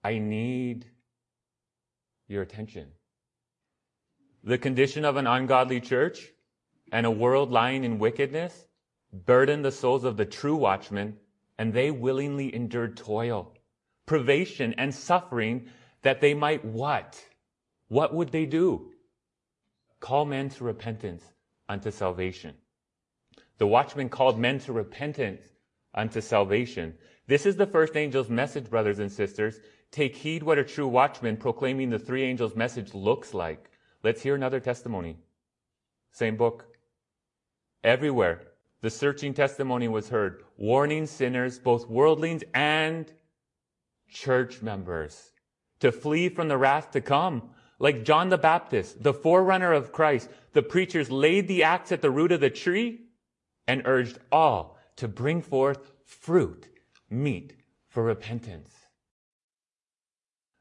I 0.02 0.18
need 0.18 0.86
your 2.28 2.42
attention. 2.42 2.88
The 4.42 4.58
condition 4.58 5.04
of 5.04 5.16
an 5.16 5.26
ungodly 5.26 5.80
church 5.80 6.30
and 6.92 7.06
a 7.06 7.10
world 7.10 7.50
lying 7.50 7.84
in 7.84 7.98
wickedness 7.98 8.66
burden 9.12 9.62
the 9.62 9.72
souls 9.72 10.04
of 10.04 10.16
the 10.16 10.26
true 10.26 10.56
watchmen 10.56 11.16
and 11.56 11.72
they 11.72 11.90
willingly 11.90 12.54
endured 12.54 12.96
toil 12.96 13.54
privation, 14.06 14.74
and 14.76 14.94
suffering 14.94 15.68
that 16.02 16.20
they 16.20 16.34
might 16.34 16.64
what? 16.64 17.22
What 17.88 18.14
would 18.14 18.30
they 18.30 18.46
do? 18.46 18.92
Call 20.00 20.24
men 20.24 20.50
to 20.50 20.64
repentance 20.64 21.24
unto 21.68 21.90
salvation. 21.90 22.54
The 23.58 23.66
watchman 23.66 24.08
called 24.08 24.38
men 24.38 24.58
to 24.60 24.72
repentance 24.72 25.40
unto 25.94 26.20
salvation. 26.20 26.94
This 27.26 27.46
is 27.46 27.56
the 27.56 27.66
first 27.66 27.96
angel's 27.96 28.28
message, 28.28 28.68
brothers 28.68 28.98
and 28.98 29.10
sisters. 29.10 29.60
Take 29.90 30.16
heed 30.16 30.42
what 30.42 30.58
a 30.58 30.64
true 30.64 30.88
watchman 30.88 31.36
proclaiming 31.36 31.90
the 31.90 31.98
three 31.98 32.24
angels' 32.24 32.56
message 32.56 32.94
looks 32.94 33.32
like. 33.32 33.70
Let's 34.02 34.22
hear 34.22 34.34
another 34.34 34.60
testimony. 34.60 35.16
Same 36.12 36.36
book. 36.36 36.66
Everywhere, 37.82 38.42
the 38.82 38.90
searching 38.90 39.34
testimony 39.34 39.88
was 39.88 40.08
heard, 40.08 40.42
warning 40.56 41.06
sinners, 41.06 41.58
both 41.58 41.88
worldlings 41.88 42.42
and 42.52 43.10
church 44.08 44.62
members, 44.62 45.32
to 45.80 45.90
flee 45.90 46.28
from 46.28 46.48
the 46.48 46.58
wrath 46.58 46.90
to 46.90 47.00
come. 47.00 47.50
Like 47.78 48.04
John 48.04 48.28
the 48.28 48.38
Baptist, 48.38 49.02
the 49.02 49.14
forerunner 49.14 49.72
of 49.72 49.92
Christ, 49.92 50.28
the 50.52 50.62
preachers 50.62 51.10
laid 51.10 51.48
the 51.48 51.64
axe 51.64 51.92
at 51.92 52.02
the 52.02 52.10
root 52.10 52.32
of 52.32 52.40
the 52.40 52.50
tree 52.50 53.00
and 53.66 53.82
urged 53.84 54.18
all 54.30 54.73
to 54.96 55.08
bring 55.08 55.42
forth 55.42 55.92
fruit, 56.04 56.68
meet 57.10 57.54
for 57.88 58.02
repentance. 58.02 58.72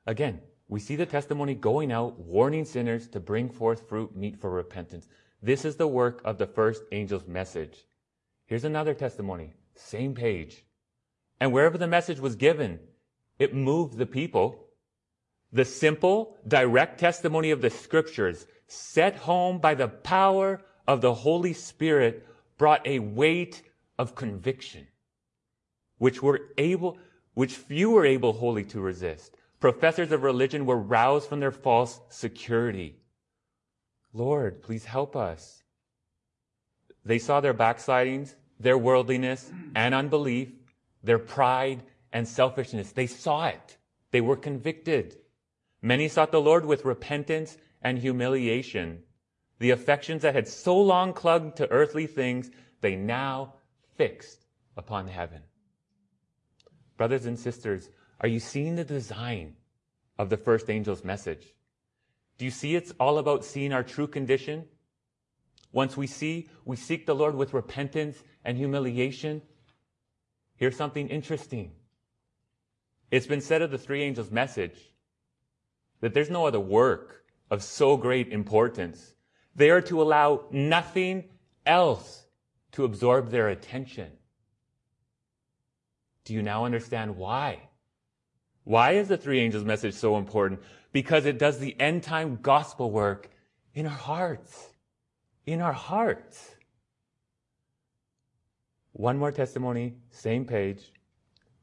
Again, 0.06 0.41
we 0.67 0.80
see 0.80 0.96
the 0.96 1.06
testimony 1.06 1.56
going 1.56 1.91
out, 1.91 2.19
warning 2.19 2.65
sinners 2.65 3.08
to 3.10 3.19
bring 3.19 3.50
forth 3.50 3.88
fruit, 3.88 4.15
meet 4.15 4.39
for 4.39 4.50
repentance. 4.50 5.08
This 5.41 5.65
is 5.65 5.76
the 5.76 5.88
work 5.88 6.22
of 6.26 6.38
the 6.38 6.48
first 6.48 6.84
angel's 6.91 7.28
message. 7.28 7.86
Here's 8.46 8.63
another 8.63 8.93
testimony, 8.93 9.54
same 9.76 10.15
page. 10.15 10.63
And 11.39 11.52
wherever 11.52 11.78
the 11.78 11.88
message 11.88 12.19
was 12.19 12.36
given, 12.36 12.80
it 13.39 13.54
moved 13.54 13.98
the 13.98 14.06
people. 14.06 14.67
The 15.52 15.65
simple, 15.65 16.38
direct 16.48 17.00
testimony 17.00 17.52
of 17.52 17.62
the 17.62 17.69
scriptures, 17.69 18.48
set 18.67 19.15
home 19.15 19.60
by 19.60 19.76
the 19.76 19.88
power 19.88 20.62
of 20.88 21.02
the 21.02 21.13
Holy 21.13 21.54
Spirit, 21.54 22.26
brought 22.58 22.86
a 22.88 23.00
weight 23.00 23.62
of 24.04 24.16
conviction, 24.16 24.86
which 25.98 26.22
were 26.22 26.42
able, 26.58 26.98
which 27.34 27.56
few 27.56 27.89
were 27.89 28.06
able 28.06 28.34
wholly 28.34 28.66
to 28.66 28.82
resist. 28.82 29.38
Professors 29.62 30.12
of 30.12 30.24
religion 30.24 30.66
were 30.66 30.78
roused 30.78 31.30
from 31.30 31.39
their 31.39 31.52
false 31.52 32.02
security. 32.10 32.98
Lord, 34.12 34.62
please 34.62 34.84
help 34.84 35.16
us. 35.16 35.63
They 37.06 37.18
saw 37.18 37.39
their 37.39 37.54
backslidings, 37.54 38.36
their 38.60 38.78
worldliness 38.78 39.50
and 39.74 39.96
unbelief, 39.96 40.50
their 41.02 41.20
pride 41.20 41.84
and 42.12 42.28
selfishness. 42.28 42.92
They 42.92 43.08
saw 43.08 43.48
it. 43.48 43.78
They 44.12 44.22
were 44.22 44.36
convicted. 44.36 45.16
Many 45.82 46.10
sought 46.10 46.34
the 46.34 46.42
Lord 46.42 46.66
with 46.66 46.84
repentance 46.86 47.58
and 47.82 47.98
humiliation. 47.98 49.04
The 49.60 49.72
affections 49.72 50.24
that 50.24 50.36
had 50.36 50.48
so 50.50 50.78
long 50.78 51.13
clung 51.13 51.54
to 51.54 51.72
earthly 51.72 52.06
things, 52.06 52.52
they 52.82 52.98
now 52.98 53.56
fixed 53.96 54.46
upon 54.78 55.08
heaven. 55.08 55.42
Brothers 56.98 57.26
and 57.26 57.38
sisters, 57.38 57.90
are 58.22 58.28
you 58.28 58.40
seeing 58.40 58.76
the 58.76 58.84
design 58.84 59.56
of 60.18 60.30
the 60.30 60.38
first 60.38 60.70
angel's 60.70 61.04
message? 61.04 61.54
Do 62.38 62.46
you 62.46 62.52
see 62.52 62.76
it's 62.76 62.94
all 63.00 63.18
about 63.18 63.46
seeing 63.46 63.74
our 63.74 63.84
true 63.84 64.08
condition? 64.08 64.66
Once 65.72 65.98
we 65.98 66.08
see, 66.08 66.50
we 66.66 66.76
seek 66.76 67.06
the 67.06 67.16
Lord 67.16 67.36
with 67.36 67.54
repentance 67.54 68.24
and 68.46 68.58
humiliation. 68.58 69.42
Here's 70.56 70.78
something 70.78 71.08
interesting. 71.10 71.72
It's 73.12 73.28
been 73.28 73.42
said 73.42 73.62
of 73.62 73.72
the 73.72 73.78
three 73.78 74.04
angels' 74.04 74.32
message 74.32 74.78
that 76.00 76.14
there's 76.14 76.30
no 76.30 76.46
other 76.46 76.60
work 76.60 77.24
of 77.50 77.64
so 77.64 77.98
great 77.98 78.32
importance. 78.32 79.14
They 79.56 79.70
are 79.70 79.82
to 79.82 80.02
allow 80.02 80.46
nothing 80.52 81.26
else 81.66 82.23
to 82.74 82.84
absorb 82.84 83.30
their 83.30 83.50
attention. 83.50 84.12
Do 86.26 86.34
you 86.34 86.42
now 86.42 86.66
understand 86.66 87.18
why? 87.18 87.70
Why 88.64 88.92
is 88.92 89.08
the 89.08 89.18
three 89.18 89.40
angels 89.40 89.66
message 89.66 89.94
so 89.94 90.18
important? 90.18 90.62
Because 90.92 91.26
it 91.26 91.38
does 91.38 91.60
the 91.60 91.80
end 91.80 92.04
time 92.04 92.40
gospel 92.42 92.92
work 92.92 93.30
in 93.74 93.86
our 93.86 93.92
hearts. 93.92 94.70
In 95.46 95.62
our 95.62 95.74
hearts. 95.74 96.56
One 98.94 99.18
more 99.18 99.32
testimony, 99.32 99.96
same 100.12 100.46
page. 100.46 100.92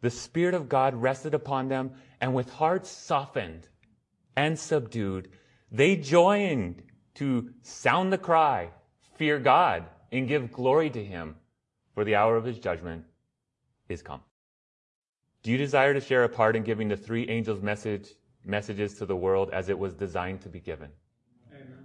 The 0.02 0.10
Spirit 0.10 0.54
of 0.54 0.68
God 0.68 0.94
rested 0.94 1.34
upon 1.34 1.68
them, 1.68 1.92
and 2.20 2.34
with 2.34 2.50
hearts 2.50 2.90
softened 2.90 3.68
and 4.36 4.58
subdued, 4.58 5.28
they 5.70 5.96
joined 5.96 6.82
to 7.14 7.50
sound 7.62 8.12
the 8.12 8.18
cry, 8.18 8.70
Fear 9.16 9.40
God, 9.40 9.84
and 10.12 10.28
give 10.28 10.52
glory 10.52 10.90
to 10.90 11.04
Him, 11.04 11.36
for 11.94 12.04
the 12.04 12.16
hour 12.16 12.36
of 12.36 12.44
His 12.44 12.58
judgment 12.58 13.04
is 13.88 14.02
come. 14.02 14.20
Do 15.42 15.50
you 15.50 15.56
desire 15.56 15.94
to 15.94 16.00
share 16.00 16.24
a 16.24 16.28
part 16.28 16.56
in 16.56 16.62
giving 16.62 16.88
the 16.88 16.96
three 16.96 17.28
angels' 17.28 17.62
message, 17.62 18.10
messages 18.44 18.94
to 18.98 19.06
the 19.06 19.16
world 19.16 19.50
as 19.52 19.68
it 19.68 19.78
was 19.78 19.94
designed 19.94 20.42
to 20.42 20.48
be 20.48 20.60
given? 20.60 20.90
Amen. 21.50 21.84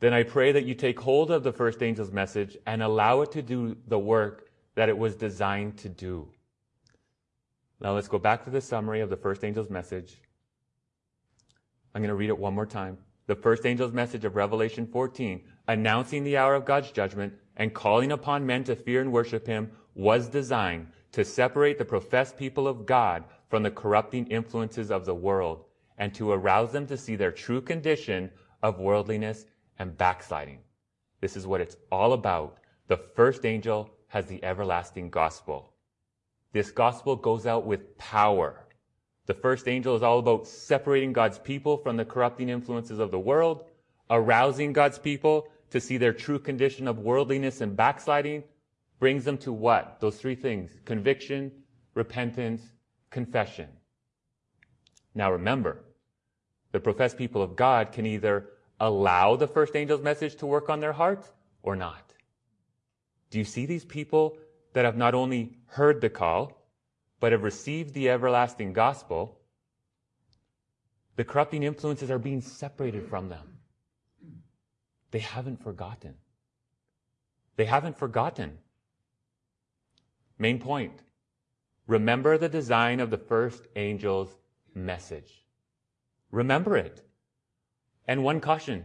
Then 0.00 0.14
I 0.14 0.22
pray 0.22 0.52
that 0.52 0.64
you 0.64 0.74
take 0.74 0.98
hold 0.98 1.30
of 1.30 1.42
the 1.42 1.52
first 1.52 1.82
angel's 1.82 2.12
message 2.12 2.56
and 2.66 2.82
allow 2.82 3.20
it 3.22 3.32
to 3.32 3.42
do 3.42 3.76
the 3.86 3.98
work 3.98 4.50
that 4.74 4.88
it 4.88 4.96
was 4.96 5.16
designed 5.16 5.76
to 5.78 5.88
do. 5.88 6.28
Now 7.80 7.94
let's 7.94 8.08
go 8.08 8.18
back 8.18 8.44
to 8.44 8.50
the 8.50 8.60
summary 8.60 9.00
of 9.00 9.10
the 9.10 9.16
first 9.16 9.44
angel's 9.44 9.70
message. 9.70 10.20
I'm 11.94 12.02
going 12.02 12.08
to 12.08 12.14
read 12.14 12.30
it 12.30 12.38
one 12.38 12.54
more 12.54 12.66
time. 12.66 12.98
The 13.26 13.34
first 13.34 13.66
angel's 13.66 13.92
message 13.92 14.24
of 14.24 14.36
Revelation 14.36 14.86
14, 14.86 15.42
announcing 15.66 16.24
the 16.24 16.36
hour 16.36 16.54
of 16.54 16.64
God's 16.64 16.90
judgment 16.90 17.34
and 17.58 17.74
calling 17.74 18.12
upon 18.12 18.46
men 18.46 18.64
to 18.64 18.74
fear 18.74 19.00
and 19.00 19.12
worship 19.12 19.46
him, 19.46 19.70
was 19.94 20.28
designed 20.28 20.86
to 21.12 21.24
separate 21.24 21.76
the 21.76 21.84
professed 21.84 22.36
people 22.38 22.66
of 22.66 22.86
God 22.86 23.24
from 23.48 23.62
the 23.62 23.70
corrupting 23.70 24.26
influences 24.28 24.90
of 24.90 25.04
the 25.04 25.14
world 25.14 25.64
and 25.98 26.14
to 26.14 26.30
arouse 26.30 26.72
them 26.72 26.86
to 26.86 26.96
see 26.96 27.16
their 27.16 27.32
true 27.32 27.60
condition 27.60 28.30
of 28.62 28.78
worldliness 28.78 29.46
and 29.78 29.96
backsliding. 29.98 30.60
This 31.20 31.36
is 31.36 31.46
what 31.46 31.60
it's 31.60 31.76
all 31.90 32.12
about. 32.12 32.58
The 32.86 32.96
first 32.96 33.44
angel 33.44 33.90
has 34.08 34.26
the 34.26 34.42
everlasting 34.44 35.10
gospel. 35.10 35.72
This 36.52 36.70
gospel 36.70 37.16
goes 37.16 37.46
out 37.46 37.66
with 37.66 37.98
power. 37.98 38.64
The 39.26 39.34
first 39.34 39.68
angel 39.68 39.96
is 39.96 40.02
all 40.02 40.20
about 40.20 40.46
separating 40.46 41.12
God's 41.12 41.38
people 41.38 41.76
from 41.76 41.96
the 41.96 42.04
corrupting 42.04 42.48
influences 42.48 42.98
of 42.98 43.10
the 43.10 43.18
world, 43.18 43.64
arousing 44.08 44.72
God's 44.72 44.98
people 44.98 45.48
to 45.70 45.80
see 45.80 45.96
their 45.96 46.12
true 46.12 46.38
condition 46.38 46.88
of 46.88 46.98
worldliness 46.98 47.60
and 47.60 47.76
backsliding, 47.76 48.44
brings 48.98 49.24
them 49.24 49.38
to 49.38 49.52
what? 49.52 50.00
Those 50.00 50.16
three 50.16 50.34
things 50.34 50.70
conviction, 50.84 51.52
repentance, 51.94 52.62
confession. 53.10 53.68
Now 55.14 55.32
remember, 55.32 55.84
the 56.72 56.80
professed 56.80 57.16
people 57.16 57.42
of 57.42 57.56
God 57.56 57.92
can 57.92 58.06
either 58.06 58.50
allow 58.80 59.36
the 59.36 59.48
first 59.48 59.74
angel's 59.74 60.02
message 60.02 60.36
to 60.36 60.46
work 60.46 60.68
on 60.68 60.80
their 60.80 60.92
hearts 60.92 61.32
or 61.62 61.74
not. 61.76 62.12
Do 63.30 63.38
you 63.38 63.44
see 63.44 63.66
these 63.66 63.84
people 63.84 64.38
that 64.72 64.84
have 64.84 64.96
not 64.96 65.14
only 65.14 65.56
heard 65.66 66.00
the 66.00 66.10
call, 66.10 66.66
but 67.20 67.32
have 67.32 67.42
received 67.42 67.94
the 67.94 68.08
everlasting 68.10 68.72
gospel? 68.72 69.38
The 71.16 71.24
corrupting 71.24 71.64
influences 71.64 72.10
are 72.10 72.18
being 72.18 72.40
separated 72.40 73.08
from 73.08 73.28
them. 73.28 73.57
They 75.10 75.20
haven't 75.20 75.62
forgotten. 75.62 76.14
They 77.56 77.64
haven't 77.64 77.98
forgotten. 77.98 78.58
Main 80.38 80.58
point. 80.60 81.02
Remember 81.86 82.36
the 82.36 82.48
design 82.48 83.00
of 83.00 83.10
the 83.10 83.18
first 83.18 83.66
angel's 83.74 84.36
message. 84.74 85.44
Remember 86.30 86.76
it. 86.76 87.02
And 88.06 88.22
one 88.22 88.40
caution. 88.40 88.84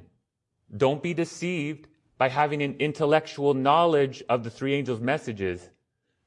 Don't 0.75 1.03
be 1.03 1.13
deceived 1.13 1.87
by 2.17 2.29
having 2.29 2.63
an 2.63 2.75
intellectual 2.79 3.53
knowledge 3.53 4.23
of 4.29 4.43
the 4.43 4.49
three 4.49 4.73
angels' 4.73 5.01
messages. 5.01 5.69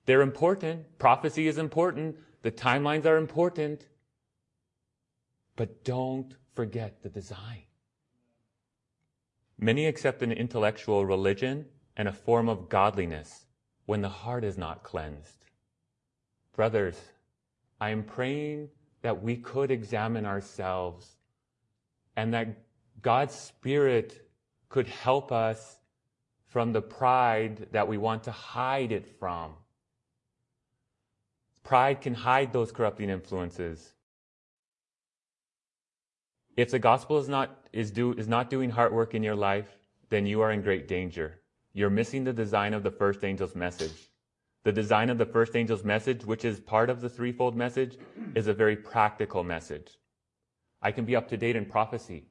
They're 0.05 0.23
important. 0.23 0.99
Prophecy 0.99 1.49
is 1.49 1.59
important. 1.59 2.17
The 2.43 2.53
timelines 2.53 3.07
are 3.07 3.17
important. 3.17 3.87
But 5.57 5.85
don't 5.85 6.35
forget 6.55 7.03
the 7.03 7.09
design. 7.09 7.63
Many 9.59 9.87
accept 9.87 10.23
an 10.23 10.33
intellectual 10.33 11.07
religion 11.07 11.67
and 11.97 12.09
a 12.09 12.13
form 12.13 12.49
of 12.49 12.69
godliness 12.69 13.47
when 13.87 14.03
the 14.03 14.09
heart 14.09 14.45
is 14.45 14.59
not 14.59 14.83
cleansed. 14.83 15.47
Brothers, 16.55 17.01
I 17.81 17.91
am 17.91 18.03
praying 18.03 18.69
that 19.03 19.23
we 19.23 19.37
could 19.37 19.71
examine 19.71 20.27
ourselves 20.27 21.17
and 22.17 22.35
that 22.35 22.49
God's 23.01 23.35
Spirit 23.35 24.29
could 24.69 24.89
help 24.89 25.33
us 25.33 25.79
from 26.47 26.73
the 26.73 26.83
pride 26.83 27.69
that 27.73 27.89
we 27.89 27.99
want 27.99 28.25
to 28.25 28.31
hide 28.31 28.93
it 28.93 29.07
from. 29.19 29.53
Pride 31.63 32.01
can 32.01 32.15
hide 32.15 32.53
those 32.53 32.73
corrupting 32.73 33.11
influences. 33.11 33.93
If 36.57 36.71
the 36.71 36.79
gospel 36.79 37.19
is 37.19 37.29
not, 37.29 37.69
is, 37.73 37.91
do, 37.91 38.13
is 38.15 38.29
not 38.29 38.51
doing 38.51 38.71
heart 38.71 38.93
work 38.93 39.15
in 39.15 39.23
your 39.23 39.35
life, 39.35 39.79
then 40.09 40.27
you 40.27 40.41
are 40.41 40.53
in 40.53 40.63
great 40.63 40.89
danger. 40.89 41.41
You're 41.75 41.91
missing 41.91 42.25
the 42.25 42.33
design 42.33 42.73
of 42.73 42.83
the 42.83 42.91
first 42.91 43.23
angel's 43.25 43.55
message. 43.55 44.11
The 44.65 44.73
design 44.73 45.11
of 45.11 45.19
the 45.19 45.27
first 45.27 45.55
angel's 45.55 45.85
message, 45.85 46.25
which 46.25 46.45
is 46.45 46.59
part 46.59 46.89
of 46.89 47.01
the 47.01 47.09
threefold 47.09 47.55
message, 47.55 47.99
is 48.35 48.47
a 48.47 48.55
very 48.55 48.77
practical 48.77 49.45
message. 49.45 49.99
I 50.81 50.93
can 50.93 51.05
be 51.05 51.15
up 51.15 51.29
to 51.29 51.37
date 51.37 51.57
in 51.57 51.67
prophecy. 51.67 52.27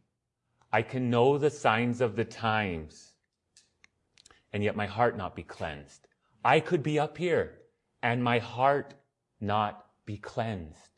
I 0.73 0.81
can 0.81 1.09
know 1.09 1.37
the 1.37 1.49
signs 1.49 2.01
of 2.01 2.15
the 2.15 2.25
times, 2.25 3.13
and 4.51 4.63
yet 4.63 4.75
my 4.75 4.87
heart 4.87 5.15
not 5.15 5.35
be 5.35 5.43
cleansed. 5.43 6.07
I 6.43 6.59
could 6.59 6.83
be 6.83 6.99
up 6.99 7.17
here 7.17 7.59
and 8.03 8.23
my 8.23 8.39
heart 8.39 8.93
not 9.39 9.85
be 10.05 10.17
cleansed. 10.17 10.94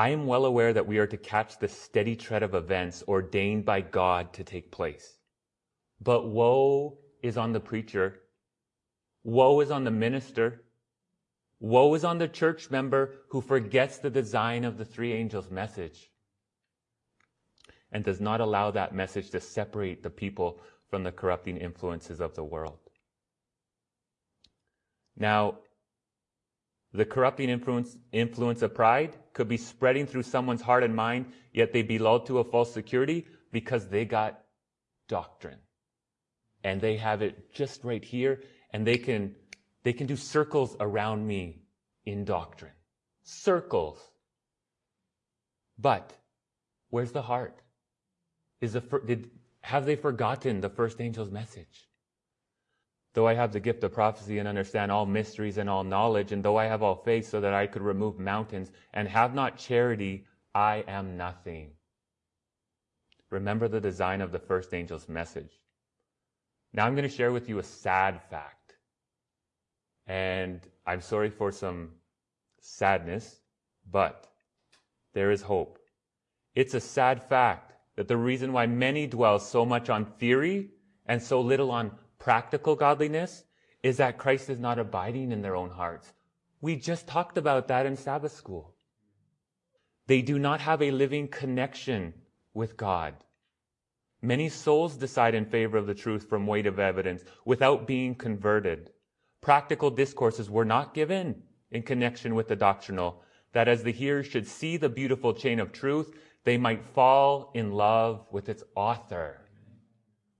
I 0.00 0.08
am 0.08 0.24
well 0.24 0.46
aware 0.46 0.72
that 0.72 0.86
we 0.86 0.96
are 0.96 1.06
to 1.06 1.18
catch 1.18 1.58
the 1.58 1.68
steady 1.68 2.16
tread 2.16 2.42
of 2.42 2.54
events 2.54 3.04
ordained 3.06 3.66
by 3.66 3.82
God 3.82 4.32
to 4.32 4.42
take 4.42 4.72
place. 4.72 5.18
But 6.00 6.26
woe 6.26 6.96
is 7.22 7.36
on 7.36 7.52
the 7.52 7.60
preacher. 7.60 8.20
Woe 9.24 9.60
is 9.60 9.70
on 9.70 9.84
the 9.84 9.90
minister. 9.90 10.62
Woe 11.60 11.92
is 11.92 12.02
on 12.02 12.16
the 12.16 12.28
church 12.28 12.70
member 12.70 13.16
who 13.28 13.42
forgets 13.42 13.98
the 13.98 14.08
design 14.08 14.64
of 14.64 14.78
the 14.78 14.86
three 14.86 15.12
angels' 15.12 15.50
message 15.50 16.10
and 17.92 18.02
does 18.02 18.22
not 18.22 18.40
allow 18.40 18.70
that 18.70 18.94
message 18.94 19.28
to 19.32 19.38
separate 19.38 20.02
the 20.02 20.08
people 20.08 20.62
from 20.88 21.04
the 21.04 21.12
corrupting 21.12 21.58
influences 21.58 22.20
of 22.22 22.34
the 22.34 22.44
world. 22.44 22.78
Now, 25.14 25.58
the 26.92 27.04
corrupting 27.04 27.48
influence, 27.48 27.96
influence 28.12 28.62
of 28.62 28.74
pride 28.74 29.16
could 29.32 29.48
be 29.48 29.56
spreading 29.56 30.06
through 30.06 30.24
someone's 30.24 30.62
heart 30.62 30.82
and 30.82 30.94
mind, 30.94 31.26
yet 31.52 31.72
they 31.72 31.82
be 31.82 31.98
lulled 31.98 32.26
to 32.26 32.38
a 32.38 32.44
false 32.44 32.72
security 32.72 33.26
because 33.52 33.88
they 33.88 34.04
got 34.04 34.40
doctrine. 35.08 35.58
And 36.64 36.80
they 36.80 36.96
have 36.96 37.22
it 37.22 37.52
just 37.54 37.84
right 37.84 38.04
here 38.04 38.42
and 38.72 38.86
they 38.86 38.98
can 38.98 39.34
they 39.82 39.92
can 39.92 40.06
do 40.06 40.16
circles 40.16 40.76
around 40.78 41.26
me 41.26 41.62
in 42.04 42.24
doctrine. 42.24 42.72
Circles. 43.22 43.98
But 45.78 46.12
where's 46.90 47.12
the 47.12 47.22
heart? 47.22 47.62
Is 48.60 48.74
the 48.74 48.82
did 49.06 49.30
have 49.62 49.86
they 49.86 49.96
forgotten 49.96 50.60
the 50.60 50.68
first 50.68 51.00
angel's 51.00 51.30
message 51.30 51.88
though 53.14 53.26
i 53.26 53.34
have 53.34 53.52
the 53.52 53.60
gift 53.60 53.82
of 53.84 53.92
prophecy 53.92 54.38
and 54.38 54.48
understand 54.48 54.90
all 54.90 55.06
mysteries 55.06 55.58
and 55.58 55.68
all 55.68 55.84
knowledge 55.84 56.32
and 56.32 56.42
though 56.44 56.56
i 56.56 56.66
have 56.66 56.82
all 56.82 56.96
faith 56.96 57.28
so 57.28 57.40
that 57.40 57.54
i 57.54 57.66
could 57.66 57.82
remove 57.82 58.18
mountains 58.18 58.70
and 58.92 59.08
have 59.08 59.34
not 59.34 59.58
charity 59.58 60.24
i 60.54 60.84
am 60.88 61.16
nothing 61.16 61.70
remember 63.30 63.68
the 63.68 63.80
design 63.80 64.20
of 64.20 64.32
the 64.32 64.38
first 64.38 64.74
angel's 64.74 65.08
message 65.08 65.60
now 66.72 66.86
I'm 66.86 66.94
going 66.94 67.08
to 67.08 67.14
share 67.14 67.32
with 67.32 67.48
you 67.48 67.58
a 67.58 67.64
sad 67.64 68.20
fact. 68.30 68.76
And 70.06 70.60
I'm 70.86 71.00
sorry 71.00 71.30
for 71.30 71.52
some 71.52 71.90
sadness, 72.60 73.40
but 73.90 74.28
there 75.14 75.30
is 75.30 75.42
hope. 75.42 75.78
It's 76.54 76.74
a 76.74 76.80
sad 76.80 77.22
fact 77.22 77.72
that 77.96 78.08
the 78.08 78.16
reason 78.16 78.52
why 78.52 78.66
many 78.66 79.06
dwell 79.06 79.38
so 79.38 79.64
much 79.64 79.88
on 79.88 80.04
theory 80.04 80.70
and 81.06 81.22
so 81.22 81.40
little 81.40 81.70
on 81.70 81.92
practical 82.20 82.76
godliness 82.76 83.42
is 83.82 83.96
that 83.96 84.18
Christ 84.18 84.48
is 84.48 84.60
not 84.60 84.78
abiding 84.78 85.32
in 85.32 85.42
their 85.42 85.56
own 85.56 85.70
hearts. 85.70 86.12
We 86.60 86.76
just 86.76 87.08
talked 87.08 87.36
about 87.36 87.66
that 87.68 87.86
in 87.86 87.96
Sabbath 87.96 88.32
school. 88.32 88.74
They 90.06 90.22
do 90.22 90.38
not 90.38 90.60
have 90.60 90.82
a 90.82 90.90
living 90.90 91.26
connection 91.26 92.14
with 92.54 92.76
God. 92.76 93.14
Many 94.22 94.50
souls 94.50 94.96
decide 94.96 95.34
in 95.34 95.46
favor 95.46 95.78
of 95.78 95.86
the 95.86 95.94
truth 95.94 96.28
from 96.28 96.46
weight 96.46 96.66
of 96.66 96.78
evidence 96.78 97.24
without 97.46 97.86
being 97.86 98.14
converted. 98.14 98.90
Practical 99.40 99.90
discourses 99.90 100.50
were 100.50 100.66
not 100.66 100.92
given 100.92 101.42
in 101.70 101.82
connection 101.82 102.34
with 102.34 102.48
the 102.48 102.56
doctrinal, 102.56 103.22
that 103.52 103.68
as 103.68 103.82
the 103.82 103.92
hearers 103.92 104.26
should 104.26 104.46
see 104.46 104.76
the 104.76 104.88
beautiful 104.88 105.32
chain 105.32 105.58
of 105.58 105.72
truth, 105.72 106.12
they 106.44 106.58
might 106.58 106.84
fall 106.84 107.50
in 107.54 107.72
love 107.72 108.26
with 108.30 108.48
its 108.48 108.62
author. 108.74 109.40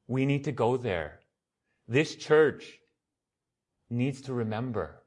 We 0.06 0.26
need 0.26 0.44
to 0.44 0.52
go 0.52 0.76
there. 0.76 1.19
This 1.90 2.14
church 2.14 2.78
needs 3.90 4.20
to 4.22 4.32
remember. 4.32 5.02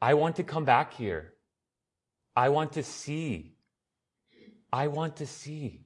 I 0.00 0.14
want 0.14 0.36
to 0.36 0.42
come 0.42 0.64
back 0.64 0.94
here. 0.94 1.34
I 2.34 2.48
want 2.48 2.72
to 2.72 2.82
see. 2.82 3.58
I 4.72 4.88
want 4.88 5.16
to 5.16 5.26
see. 5.26 5.82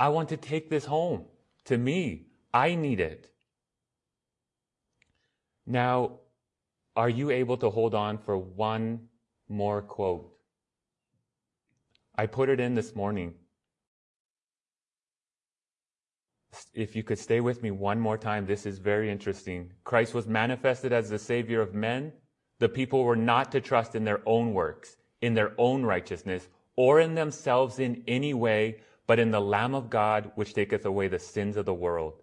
I 0.00 0.08
want 0.08 0.30
to 0.30 0.36
take 0.36 0.68
this 0.68 0.84
home 0.84 1.26
to 1.66 1.78
me. 1.78 2.26
I 2.52 2.74
need 2.74 2.98
it. 2.98 3.30
Now, 5.64 6.18
are 6.96 7.08
you 7.08 7.30
able 7.30 7.58
to 7.58 7.70
hold 7.70 7.94
on 7.94 8.18
for 8.18 8.36
one 8.36 9.06
more 9.48 9.82
quote? 9.82 10.32
I 12.16 12.26
put 12.26 12.48
it 12.48 12.58
in 12.58 12.74
this 12.74 12.96
morning. 12.96 13.34
If 16.74 16.94
you 16.94 17.02
could 17.02 17.18
stay 17.18 17.40
with 17.40 17.62
me 17.62 17.70
one 17.70 17.98
more 17.98 18.18
time, 18.18 18.46
this 18.46 18.66
is 18.66 18.78
very 18.78 19.10
interesting. 19.10 19.72
Christ 19.84 20.14
was 20.14 20.26
manifested 20.26 20.92
as 20.92 21.08
the 21.08 21.18
Savior 21.18 21.60
of 21.60 21.74
men. 21.74 22.12
The 22.58 22.68
people 22.68 23.04
were 23.04 23.16
not 23.16 23.50
to 23.52 23.60
trust 23.60 23.94
in 23.94 24.04
their 24.04 24.20
own 24.26 24.52
works, 24.52 24.96
in 25.20 25.34
their 25.34 25.52
own 25.58 25.82
righteousness, 25.84 26.48
or 26.76 27.00
in 27.00 27.14
themselves 27.14 27.78
in 27.78 28.04
any 28.06 28.34
way, 28.34 28.80
but 29.06 29.18
in 29.18 29.30
the 29.30 29.40
Lamb 29.40 29.74
of 29.74 29.90
God, 29.90 30.30
which 30.34 30.54
taketh 30.54 30.84
away 30.84 31.08
the 31.08 31.18
sins 31.18 31.56
of 31.56 31.64
the 31.64 31.74
world. 31.74 32.14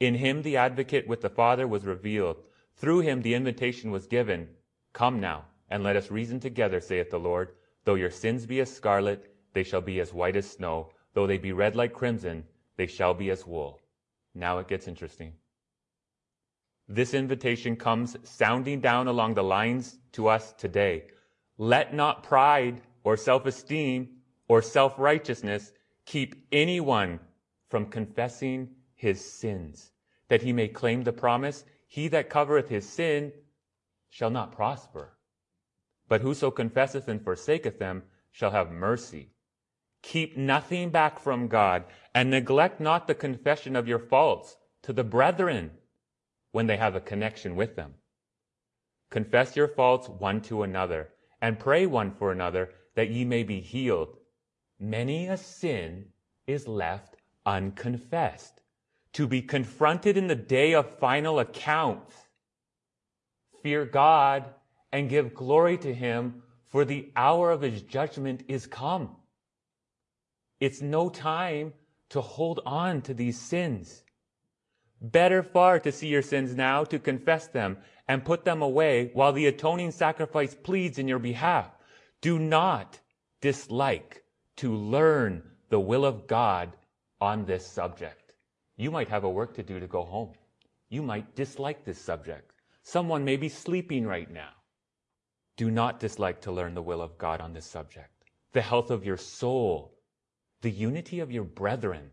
In 0.00 0.14
him 0.14 0.42
the 0.42 0.56
advocate 0.56 1.08
with 1.08 1.20
the 1.20 1.28
Father 1.28 1.66
was 1.66 1.84
revealed. 1.84 2.36
Through 2.76 3.00
him 3.00 3.22
the 3.22 3.34
invitation 3.34 3.90
was 3.90 4.06
given. 4.06 4.48
Come 4.92 5.20
now, 5.20 5.46
and 5.68 5.82
let 5.82 5.96
us 5.96 6.10
reason 6.10 6.38
together, 6.40 6.80
saith 6.80 7.10
the 7.10 7.18
Lord. 7.18 7.52
Though 7.84 7.96
your 7.96 8.10
sins 8.10 8.46
be 8.46 8.60
as 8.60 8.74
scarlet, 8.74 9.34
they 9.52 9.64
shall 9.64 9.80
be 9.80 10.00
as 10.00 10.14
white 10.14 10.36
as 10.36 10.48
snow. 10.48 10.92
Though 11.14 11.26
they 11.26 11.38
be 11.38 11.52
red 11.52 11.74
like 11.74 11.92
crimson, 11.92 12.44
they 12.78 12.86
shall 12.86 13.12
be 13.12 13.28
as 13.28 13.46
wool. 13.46 13.80
Now 14.34 14.58
it 14.58 14.68
gets 14.68 14.88
interesting. 14.88 15.34
This 16.88 17.12
invitation 17.12 17.76
comes 17.76 18.16
sounding 18.22 18.80
down 18.80 19.08
along 19.08 19.34
the 19.34 19.42
lines 19.42 19.98
to 20.12 20.28
us 20.28 20.54
today. 20.54 21.04
Let 21.58 21.92
not 21.92 22.22
pride 22.22 22.80
or 23.04 23.18
self-esteem 23.18 24.08
or 24.48 24.62
self-righteousness 24.62 25.72
keep 26.06 26.46
anyone 26.50 27.20
from 27.68 27.84
confessing 27.84 28.70
his 28.94 29.22
sins, 29.22 29.92
that 30.28 30.40
he 30.40 30.52
may 30.54 30.68
claim 30.68 31.02
the 31.04 31.12
promise, 31.12 31.64
He 31.88 32.08
that 32.08 32.30
covereth 32.30 32.68
his 32.68 32.88
sin 32.88 33.32
shall 34.10 34.30
not 34.30 34.52
prosper. 34.52 35.16
But 36.08 36.20
whoso 36.20 36.50
confesseth 36.50 37.08
and 37.08 37.22
forsaketh 37.22 37.78
them 37.78 38.04
shall 38.30 38.50
have 38.50 38.70
mercy. 38.70 39.30
Keep 40.02 40.36
nothing 40.36 40.90
back 40.90 41.18
from 41.18 41.48
God, 41.48 41.84
and 42.18 42.30
neglect 42.30 42.80
not 42.80 43.06
the 43.06 43.14
confession 43.14 43.76
of 43.76 43.86
your 43.86 44.00
faults 44.00 44.56
to 44.82 44.92
the 44.92 45.04
brethren 45.04 45.70
when 46.50 46.66
they 46.66 46.76
have 46.76 46.96
a 46.96 47.00
connection 47.00 47.54
with 47.54 47.76
them. 47.76 47.94
Confess 49.08 49.54
your 49.54 49.68
faults 49.68 50.08
one 50.08 50.40
to 50.40 50.64
another, 50.64 51.10
and 51.40 51.60
pray 51.60 51.86
one 51.86 52.10
for 52.10 52.32
another, 52.32 52.70
that 52.96 53.08
ye 53.08 53.24
may 53.24 53.44
be 53.44 53.60
healed. 53.60 54.16
Many 54.80 55.28
a 55.28 55.36
sin 55.36 56.06
is 56.48 56.66
left 56.66 57.14
unconfessed, 57.46 58.62
to 59.12 59.28
be 59.28 59.40
confronted 59.40 60.16
in 60.16 60.26
the 60.26 60.34
day 60.34 60.74
of 60.74 60.98
final 60.98 61.38
account. 61.38 62.12
Fear 63.62 63.84
God 63.84 64.44
and 64.90 65.08
give 65.08 65.34
glory 65.34 65.78
to 65.78 65.94
Him, 65.94 66.42
for 66.66 66.84
the 66.84 67.12
hour 67.14 67.52
of 67.52 67.60
His 67.60 67.82
judgment 67.82 68.42
is 68.48 68.66
come. 68.66 69.14
It's 70.58 70.82
no 70.82 71.08
time 71.10 71.74
to 72.10 72.20
hold 72.20 72.60
on 72.64 73.02
to 73.02 73.14
these 73.14 73.38
sins. 73.38 74.02
Better 75.00 75.42
far 75.42 75.78
to 75.80 75.92
see 75.92 76.08
your 76.08 76.22
sins 76.22 76.54
now, 76.54 76.84
to 76.84 76.98
confess 76.98 77.46
them 77.46 77.78
and 78.08 78.24
put 78.24 78.44
them 78.44 78.62
away 78.62 79.10
while 79.12 79.32
the 79.32 79.46
atoning 79.46 79.92
sacrifice 79.92 80.54
pleads 80.54 80.98
in 80.98 81.06
your 81.06 81.18
behalf. 81.18 81.70
Do 82.20 82.38
not 82.38 82.98
dislike 83.40 84.24
to 84.56 84.74
learn 84.74 85.42
the 85.68 85.78
will 85.78 86.04
of 86.04 86.26
God 86.26 86.72
on 87.20 87.44
this 87.44 87.66
subject. 87.66 88.34
You 88.76 88.90
might 88.90 89.08
have 89.08 89.24
a 89.24 89.30
work 89.30 89.54
to 89.54 89.62
do 89.62 89.78
to 89.78 89.86
go 89.86 90.04
home. 90.04 90.32
You 90.88 91.02
might 91.02 91.36
dislike 91.36 91.84
this 91.84 92.00
subject. 92.00 92.52
Someone 92.82 93.24
may 93.24 93.36
be 93.36 93.48
sleeping 93.48 94.06
right 94.06 94.30
now. 94.30 94.50
Do 95.56 95.70
not 95.70 96.00
dislike 96.00 96.40
to 96.42 96.52
learn 96.52 96.74
the 96.74 96.82
will 96.82 97.02
of 97.02 97.18
God 97.18 97.40
on 97.40 97.52
this 97.52 97.66
subject. 97.66 98.10
The 98.52 98.62
health 98.62 98.90
of 98.90 99.04
your 99.04 99.16
soul, 99.16 99.97
the 100.60 100.70
unity 100.70 101.20
of 101.20 101.30
your 101.30 101.44
brethren 101.44 102.10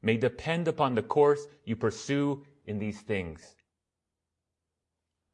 may 0.00 0.16
depend 0.16 0.68
upon 0.68 0.94
the 0.94 1.02
course 1.02 1.46
you 1.64 1.76
pursue 1.76 2.44
in 2.66 2.78
these 2.78 3.00
things. 3.00 3.54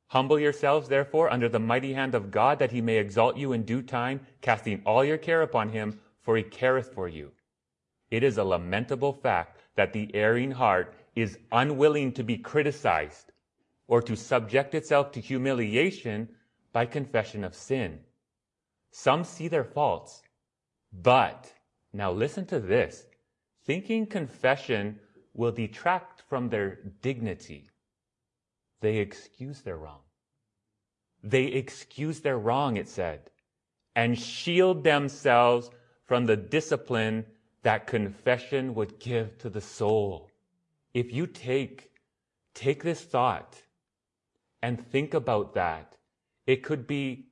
Humble 0.09 0.41
yourselves, 0.41 0.89
therefore, 0.89 1.31
under 1.31 1.49
the 1.49 1.59
mighty 1.59 1.93
hand 1.93 2.15
of 2.15 2.31
God, 2.31 2.59
that 2.59 2.73
he 2.73 2.81
may 2.81 2.97
exalt 2.97 3.37
you 3.37 3.53
in 3.53 3.65
due 3.65 3.83
time, 3.83 4.27
casting 4.41 4.83
all 4.87 5.05
your 5.05 5.19
care 5.19 5.43
upon 5.43 5.69
him, 5.69 6.01
for 6.23 6.37
he 6.37 6.43
careth 6.43 6.95
for 6.95 7.09
you. 7.09 7.33
It 8.11 8.23
is 8.23 8.39
a 8.39 8.45
lamentable 8.45 9.13
fact 9.13 9.61
that 9.77 9.93
the 9.93 10.15
erring 10.15 10.51
heart 10.51 10.95
is 11.15 11.39
unwilling 11.53 12.13
to 12.13 12.25
be 12.25 12.39
criticized 12.39 13.33
or 13.87 14.01
to 14.03 14.17
subject 14.17 14.75
itself 14.75 15.13
to 15.13 15.21
humiliation 15.21 16.29
by 16.73 16.87
confession 16.87 17.45
of 17.45 17.55
sin. 17.55 18.01
Some 18.91 19.25
see 19.25 19.49
their 19.49 19.65
faults, 19.65 20.23
but 20.91 21.53
now 21.93 22.13
listen 22.13 22.47
to 22.47 22.61
this. 22.61 23.07
Thinking 23.65 24.07
confession 24.07 24.99
will 25.35 25.53
detract 25.53 26.23
from 26.29 26.49
their 26.49 26.79
dignity. 27.03 27.71
They 28.81 28.99
excuse 28.99 29.63
their 29.63 29.77
wrong. 29.77 30.01
They 31.23 31.45
excuse 31.45 32.21
their 32.21 32.39
wrong, 32.39 32.77
it 32.77 32.89
said, 32.89 33.31
and 33.97 34.19
shield 34.19 34.85
themselves 34.85 35.71
from 36.05 36.27
the 36.27 36.37
discipline 36.37 37.27
that 37.63 37.87
confession 37.87 38.75
would 38.75 38.99
give 38.99 39.37
to 39.39 39.51
the 39.51 39.61
soul. 39.61 40.31
If 40.95 41.13
you 41.13 41.27
take, 41.27 41.91
take 42.55 42.83
this 42.83 43.03
thought 43.03 43.63
and 44.63 44.81
think 44.81 45.15
about 45.15 45.55
that, 45.55 45.97
it 46.47 46.63
could 46.63 46.87
be 46.87 47.27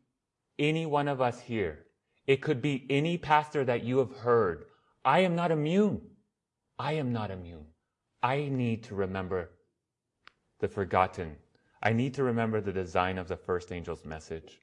any 0.58 0.84
one 0.84 1.08
of 1.08 1.20
us 1.20 1.40
here. 1.40 1.85
It 2.26 2.42
could 2.42 2.60
be 2.60 2.86
any 2.90 3.18
pastor 3.18 3.64
that 3.64 3.84
you 3.84 3.98
have 3.98 4.16
heard. 4.16 4.66
I 5.04 5.20
am 5.20 5.36
not 5.36 5.50
immune. 5.50 6.02
I 6.78 6.94
am 6.94 7.12
not 7.12 7.30
immune. 7.30 7.66
I 8.22 8.48
need 8.50 8.82
to 8.84 8.94
remember 8.94 9.50
the 10.58 10.68
forgotten. 10.68 11.36
I 11.82 11.92
need 11.92 12.14
to 12.14 12.24
remember 12.24 12.60
the 12.60 12.72
design 12.72 13.18
of 13.18 13.28
the 13.28 13.36
first 13.36 13.70
angel's 13.70 14.04
message. 14.04 14.60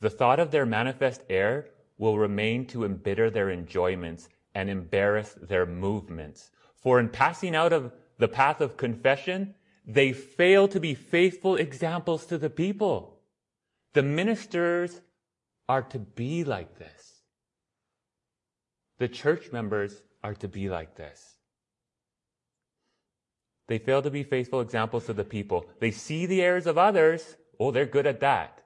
The 0.00 0.10
thought 0.10 0.40
of 0.40 0.50
their 0.50 0.66
manifest 0.66 1.22
error 1.30 1.68
will 1.98 2.18
remain 2.18 2.66
to 2.66 2.84
embitter 2.84 3.30
their 3.30 3.50
enjoyments 3.50 4.28
and 4.54 4.68
embarrass 4.68 5.36
their 5.40 5.66
movements. 5.66 6.50
For 6.74 6.98
in 6.98 7.08
passing 7.08 7.54
out 7.54 7.72
of 7.72 7.92
the 8.18 8.28
path 8.28 8.60
of 8.60 8.76
confession, 8.76 9.54
they 9.86 10.12
fail 10.12 10.66
to 10.68 10.80
be 10.80 10.94
faithful 10.94 11.56
examples 11.56 12.26
to 12.26 12.38
the 12.38 12.50
people. 12.50 13.15
The 13.94 14.02
ministers 14.02 15.00
are 15.68 15.82
to 15.82 15.98
be 15.98 16.44
like 16.44 16.78
this. 16.78 17.22
The 18.98 19.08
church 19.08 19.52
members 19.52 20.02
are 20.22 20.34
to 20.34 20.48
be 20.48 20.68
like 20.68 20.96
this. 20.96 21.36
They 23.68 23.78
fail 23.78 24.02
to 24.02 24.10
be 24.10 24.22
faithful 24.22 24.60
examples 24.60 25.06
to 25.06 25.12
the 25.12 25.24
people. 25.24 25.66
They 25.80 25.90
see 25.90 26.26
the 26.26 26.42
errors 26.42 26.66
of 26.66 26.78
others. 26.78 27.36
Oh, 27.58 27.70
they're 27.70 27.86
good 27.86 28.06
at 28.06 28.20
that. 28.20 28.62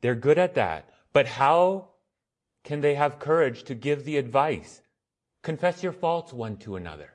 They're 0.00 0.14
good 0.14 0.38
at 0.38 0.54
that. 0.54 0.88
But 1.12 1.26
how 1.26 1.90
can 2.64 2.80
they 2.80 2.94
have 2.94 3.18
courage 3.18 3.64
to 3.64 3.74
give 3.74 4.04
the 4.04 4.16
advice? 4.16 4.80
Confess 5.42 5.82
your 5.82 5.92
faults 5.92 6.32
one 6.32 6.56
to 6.58 6.76
another 6.76 7.10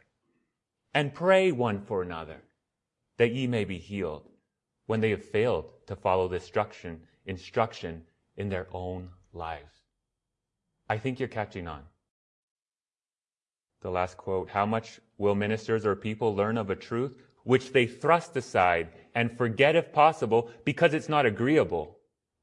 and 0.94 1.14
pray 1.14 1.52
one 1.52 1.82
for 1.82 2.02
another 2.02 2.42
that 3.18 3.34
ye 3.34 3.48
may 3.48 3.66
be 3.66 3.78
healed 3.78 4.28
when 4.86 5.02
they 5.02 5.10
have 5.10 5.24
failed 5.24 5.66
to 5.88 5.96
follow 5.96 6.28
the 6.28 6.36
instruction, 6.36 7.02
instruction 7.26 8.04
in 8.38 8.50
their 8.50 8.68
own 8.72 9.10
lives. 9.34 9.74
I 10.90 10.98
think 10.98 11.20
you're 11.20 11.30
catching 11.30 11.68
on. 11.68 11.82
The 13.82 13.92
last 13.92 14.18
quote, 14.18 14.50
how 14.50 14.66
much 14.66 15.00
will 15.18 15.36
ministers 15.36 15.86
or 15.86 15.96
people 15.96 16.36
learn 16.36 16.58
of 16.58 16.70
a 16.70 16.76
truth 16.76 17.18
which 17.44 17.74
they 17.74 17.88
thrust 17.88 18.36
aside 18.36 18.90
and 19.16 19.38
forget 19.38 19.76
if 19.76 19.92
possible 19.92 20.50
because 20.64 20.94
it's 20.94 21.10
not 21.10 21.26
agreeable, 21.26 21.98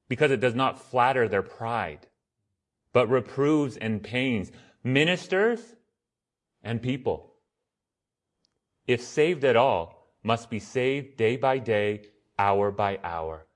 because 0.09 0.31
it 0.31 0.41
does 0.41 0.55
not 0.55 0.81
flatter 0.81 1.29
their 1.29 1.43
pride? 1.43 2.09
but 2.93 3.09
reproves 3.09 3.77
and 3.77 4.03
pains 4.03 4.51
ministers 4.83 5.61
and 6.63 6.83
people. 6.83 7.35
If 8.87 9.03
saved 9.03 9.45
at 9.45 9.57
all, 9.57 10.17
must 10.23 10.51
be 10.51 10.59
saved 10.59 11.17
day 11.17 11.37
by 11.37 11.59
day, 11.59 12.03
hour 12.39 12.71
by 12.71 12.99
hour. 13.05 13.47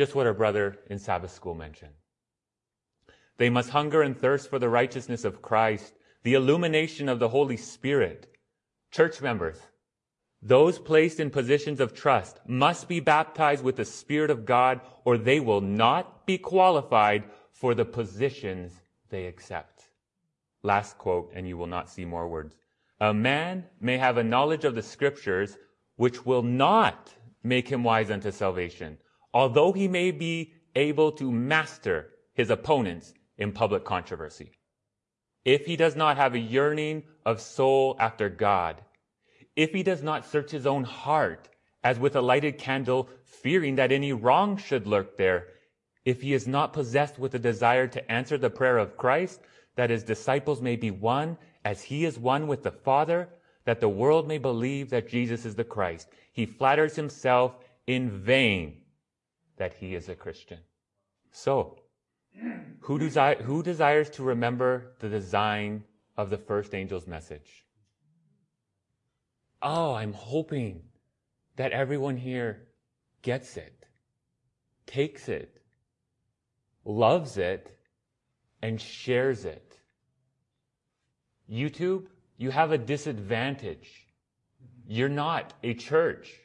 Just 0.00 0.14
what 0.14 0.26
our 0.26 0.32
brother 0.32 0.78
in 0.88 0.98
Sabbath 0.98 1.30
school 1.30 1.54
mentioned. 1.54 1.92
They 3.36 3.50
must 3.50 3.68
hunger 3.68 4.00
and 4.00 4.18
thirst 4.18 4.48
for 4.48 4.58
the 4.58 4.70
righteousness 4.70 5.26
of 5.26 5.42
Christ, 5.42 5.92
the 6.22 6.32
illumination 6.32 7.06
of 7.06 7.18
the 7.18 7.28
Holy 7.28 7.58
Spirit. 7.58 8.34
Church 8.90 9.20
members, 9.20 9.58
those 10.40 10.78
placed 10.78 11.20
in 11.20 11.28
positions 11.28 11.80
of 11.80 11.92
trust 11.92 12.40
must 12.46 12.88
be 12.88 13.00
baptized 13.00 13.62
with 13.62 13.76
the 13.76 13.84
Spirit 13.84 14.30
of 14.30 14.46
God 14.46 14.80
or 15.04 15.18
they 15.18 15.38
will 15.38 15.60
not 15.60 16.24
be 16.24 16.38
qualified 16.38 17.24
for 17.52 17.74
the 17.74 17.84
positions 17.84 18.72
they 19.10 19.26
accept. 19.26 19.90
Last 20.62 20.96
quote, 20.96 21.30
and 21.34 21.46
you 21.46 21.58
will 21.58 21.66
not 21.66 21.90
see 21.90 22.06
more 22.06 22.26
words. 22.26 22.56
A 23.00 23.12
man 23.12 23.66
may 23.82 23.98
have 23.98 24.16
a 24.16 24.24
knowledge 24.24 24.64
of 24.64 24.74
the 24.74 24.82
scriptures 24.82 25.58
which 25.96 26.24
will 26.24 26.42
not 26.42 27.12
make 27.42 27.68
him 27.68 27.84
wise 27.84 28.10
unto 28.10 28.30
salvation, 28.30 28.96
although 29.32 29.72
he 29.72 29.88
may 29.88 30.10
be 30.10 30.52
able 30.74 31.12
to 31.12 31.30
master 31.30 32.10
his 32.34 32.50
opponents 32.50 33.12
in 33.38 33.52
public 33.52 33.84
controversy. 33.84 34.52
If 35.44 35.66
he 35.66 35.76
does 35.76 35.96
not 35.96 36.16
have 36.16 36.34
a 36.34 36.38
yearning 36.38 37.04
of 37.24 37.40
soul 37.40 37.96
after 37.98 38.28
God, 38.28 38.82
if 39.56 39.72
he 39.72 39.82
does 39.82 40.02
not 40.02 40.26
search 40.26 40.50
his 40.50 40.66
own 40.66 40.84
heart 40.84 41.48
as 41.82 41.98
with 41.98 42.14
a 42.14 42.20
lighted 42.20 42.58
candle, 42.58 43.08
fearing 43.24 43.76
that 43.76 43.92
any 43.92 44.12
wrong 44.12 44.56
should 44.56 44.86
lurk 44.86 45.16
there, 45.16 45.48
if 46.04 46.20
he 46.20 46.34
is 46.34 46.46
not 46.46 46.72
possessed 46.72 47.18
with 47.18 47.34
a 47.34 47.38
desire 47.38 47.86
to 47.86 48.12
answer 48.12 48.36
the 48.36 48.50
prayer 48.50 48.78
of 48.78 48.96
Christ, 48.96 49.40
that 49.76 49.90
his 49.90 50.02
disciples 50.02 50.60
may 50.60 50.76
be 50.76 50.90
one 50.90 51.38
as 51.64 51.82
he 51.82 52.04
is 52.04 52.18
one 52.18 52.46
with 52.46 52.62
the 52.62 52.70
Father, 52.70 53.28
that 53.64 53.80
the 53.80 53.88
world 53.88 54.26
may 54.28 54.38
believe 54.38 54.90
that 54.90 55.08
Jesus 55.08 55.44
is 55.44 55.54
the 55.54 55.64
Christ. 55.64 56.08
He 56.32 56.46
flatters 56.46 56.96
himself 56.96 57.56
in 57.86 58.10
vain 58.10 58.80
that 59.60 59.74
he 59.74 59.94
is 59.94 60.08
a 60.08 60.14
Christian. 60.14 60.58
So, 61.32 61.76
who, 62.80 62.98
desi- 62.98 63.42
who 63.42 63.62
desires 63.62 64.08
to 64.10 64.22
remember 64.22 64.92
the 65.00 65.08
design 65.10 65.84
of 66.16 66.30
the 66.30 66.38
first 66.38 66.74
angel's 66.74 67.06
message? 67.06 67.66
Oh, 69.60 69.92
I'm 69.92 70.14
hoping 70.14 70.80
that 71.56 71.72
everyone 71.72 72.16
here 72.16 72.68
gets 73.20 73.58
it, 73.58 73.84
takes 74.86 75.28
it, 75.28 75.60
loves 76.86 77.36
it, 77.36 77.78
and 78.62 78.80
shares 78.80 79.44
it. 79.44 79.78
YouTube, 81.52 82.06
you 82.38 82.50
have 82.50 82.72
a 82.72 82.78
disadvantage. 82.78 84.06
You're 84.88 85.10
not 85.10 85.52
a 85.62 85.74
church. 85.74 86.39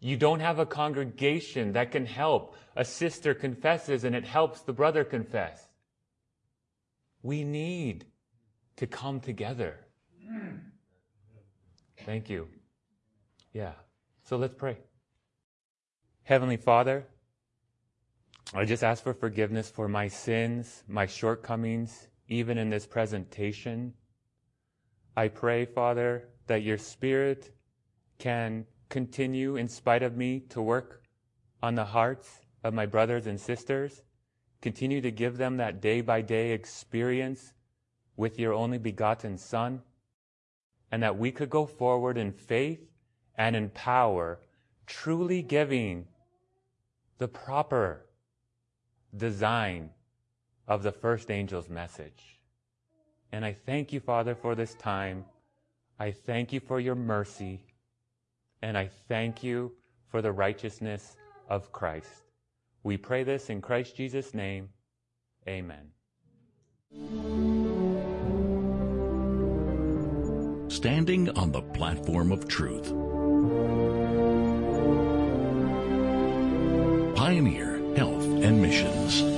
You 0.00 0.16
don't 0.16 0.40
have 0.40 0.58
a 0.58 0.66
congregation 0.66 1.72
that 1.72 1.90
can 1.90 2.06
help. 2.06 2.54
A 2.76 2.84
sister 2.84 3.34
confesses 3.34 4.04
and 4.04 4.14
it 4.14 4.24
helps 4.24 4.60
the 4.60 4.72
brother 4.72 5.04
confess. 5.04 5.68
We 7.22 7.42
need 7.42 8.06
to 8.76 8.86
come 8.86 9.20
together. 9.20 9.80
Thank 12.04 12.30
you. 12.30 12.48
Yeah. 13.52 13.72
So 14.24 14.36
let's 14.36 14.54
pray. 14.54 14.78
Heavenly 16.22 16.58
Father, 16.58 17.06
I 18.54 18.64
just 18.64 18.84
ask 18.84 19.02
for 19.02 19.14
forgiveness 19.14 19.68
for 19.68 19.88
my 19.88 20.08
sins, 20.08 20.84
my 20.86 21.06
shortcomings, 21.06 22.08
even 22.28 22.56
in 22.56 22.70
this 22.70 22.86
presentation. 22.86 23.94
I 25.16 25.28
pray, 25.28 25.64
Father, 25.64 26.28
that 26.46 26.62
your 26.62 26.78
Spirit 26.78 27.50
can 28.18 28.64
continue, 28.88 29.56
in 29.56 29.68
spite 29.68 30.02
of 30.02 30.16
me, 30.16 30.40
to 30.50 30.62
work 30.62 31.02
on 31.62 31.74
the 31.74 31.84
hearts 31.84 32.40
of 32.64 32.74
my 32.74 32.86
brothers 32.86 33.26
and 33.26 33.40
sisters. 33.40 34.02
Continue 34.60 35.00
to 35.00 35.10
give 35.10 35.36
them 35.36 35.56
that 35.58 35.80
day 35.80 36.00
by 36.00 36.20
day 36.20 36.52
experience 36.52 37.52
with 38.16 38.38
your 38.38 38.52
only 38.52 38.78
begotten 38.78 39.38
Son, 39.38 39.82
and 40.90 41.02
that 41.02 41.18
we 41.18 41.30
could 41.30 41.50
go 41.50 41.66
forward 41.66 42.18
in 42.18 42.32
faith 42.32 42.80
and 43.36 43.54
in 43.54 43.70
power, 43.70 44.40
truly 44.86 45.42
giving 45.42 46.06
the 47.18 47.28
proper 47.28 48.04
design 49.16 49.90
of 50.66 50.82
the 50.82 50.92
first 50.92 51.30
angel's 51.30 51.68
message. 51.68 52.40
And 53.30 53.44
I 53.44 53.52
thank 53.52 53.92
you, 53.92 54.00
Father, 54.00 54.34
for 54.34 54.54
this 54.54 54.74
time. 54.74 55.24
I 55.98 56.10
thank 56.10 56.52
you 56.52 56.60
for 56.60 56.80
your 56.80 56.94
mercy. 56.94 57.60
And 58.62 58.76
I 58.76 58.90
thank 59.08 59.42
you 59.42 59.72
for 60.08 60.22
the 60.22 60.32
righteousness 60.32 61.16
of 61.48 61.72
Christ. 61.72 62.24
We 62.82 62.96
pray 62.96 63.24
this 63.24 63.50
in 63.50 63.60
Christ 63.60 63.96
Jesus' 63.96 64.34
name. 64.34 64.68
Amen. 65.46 65.90
Standing 70.68 71.30
on 71.30 71.52
the 71.52 71.62
platform 71.74 72.32
of 72.32 72.48
truth. 72.48 72.88
Pioneer 77.16 77.78
Health 77.96 78.24
and 78.24 78.62
Missions. 78.62 79.37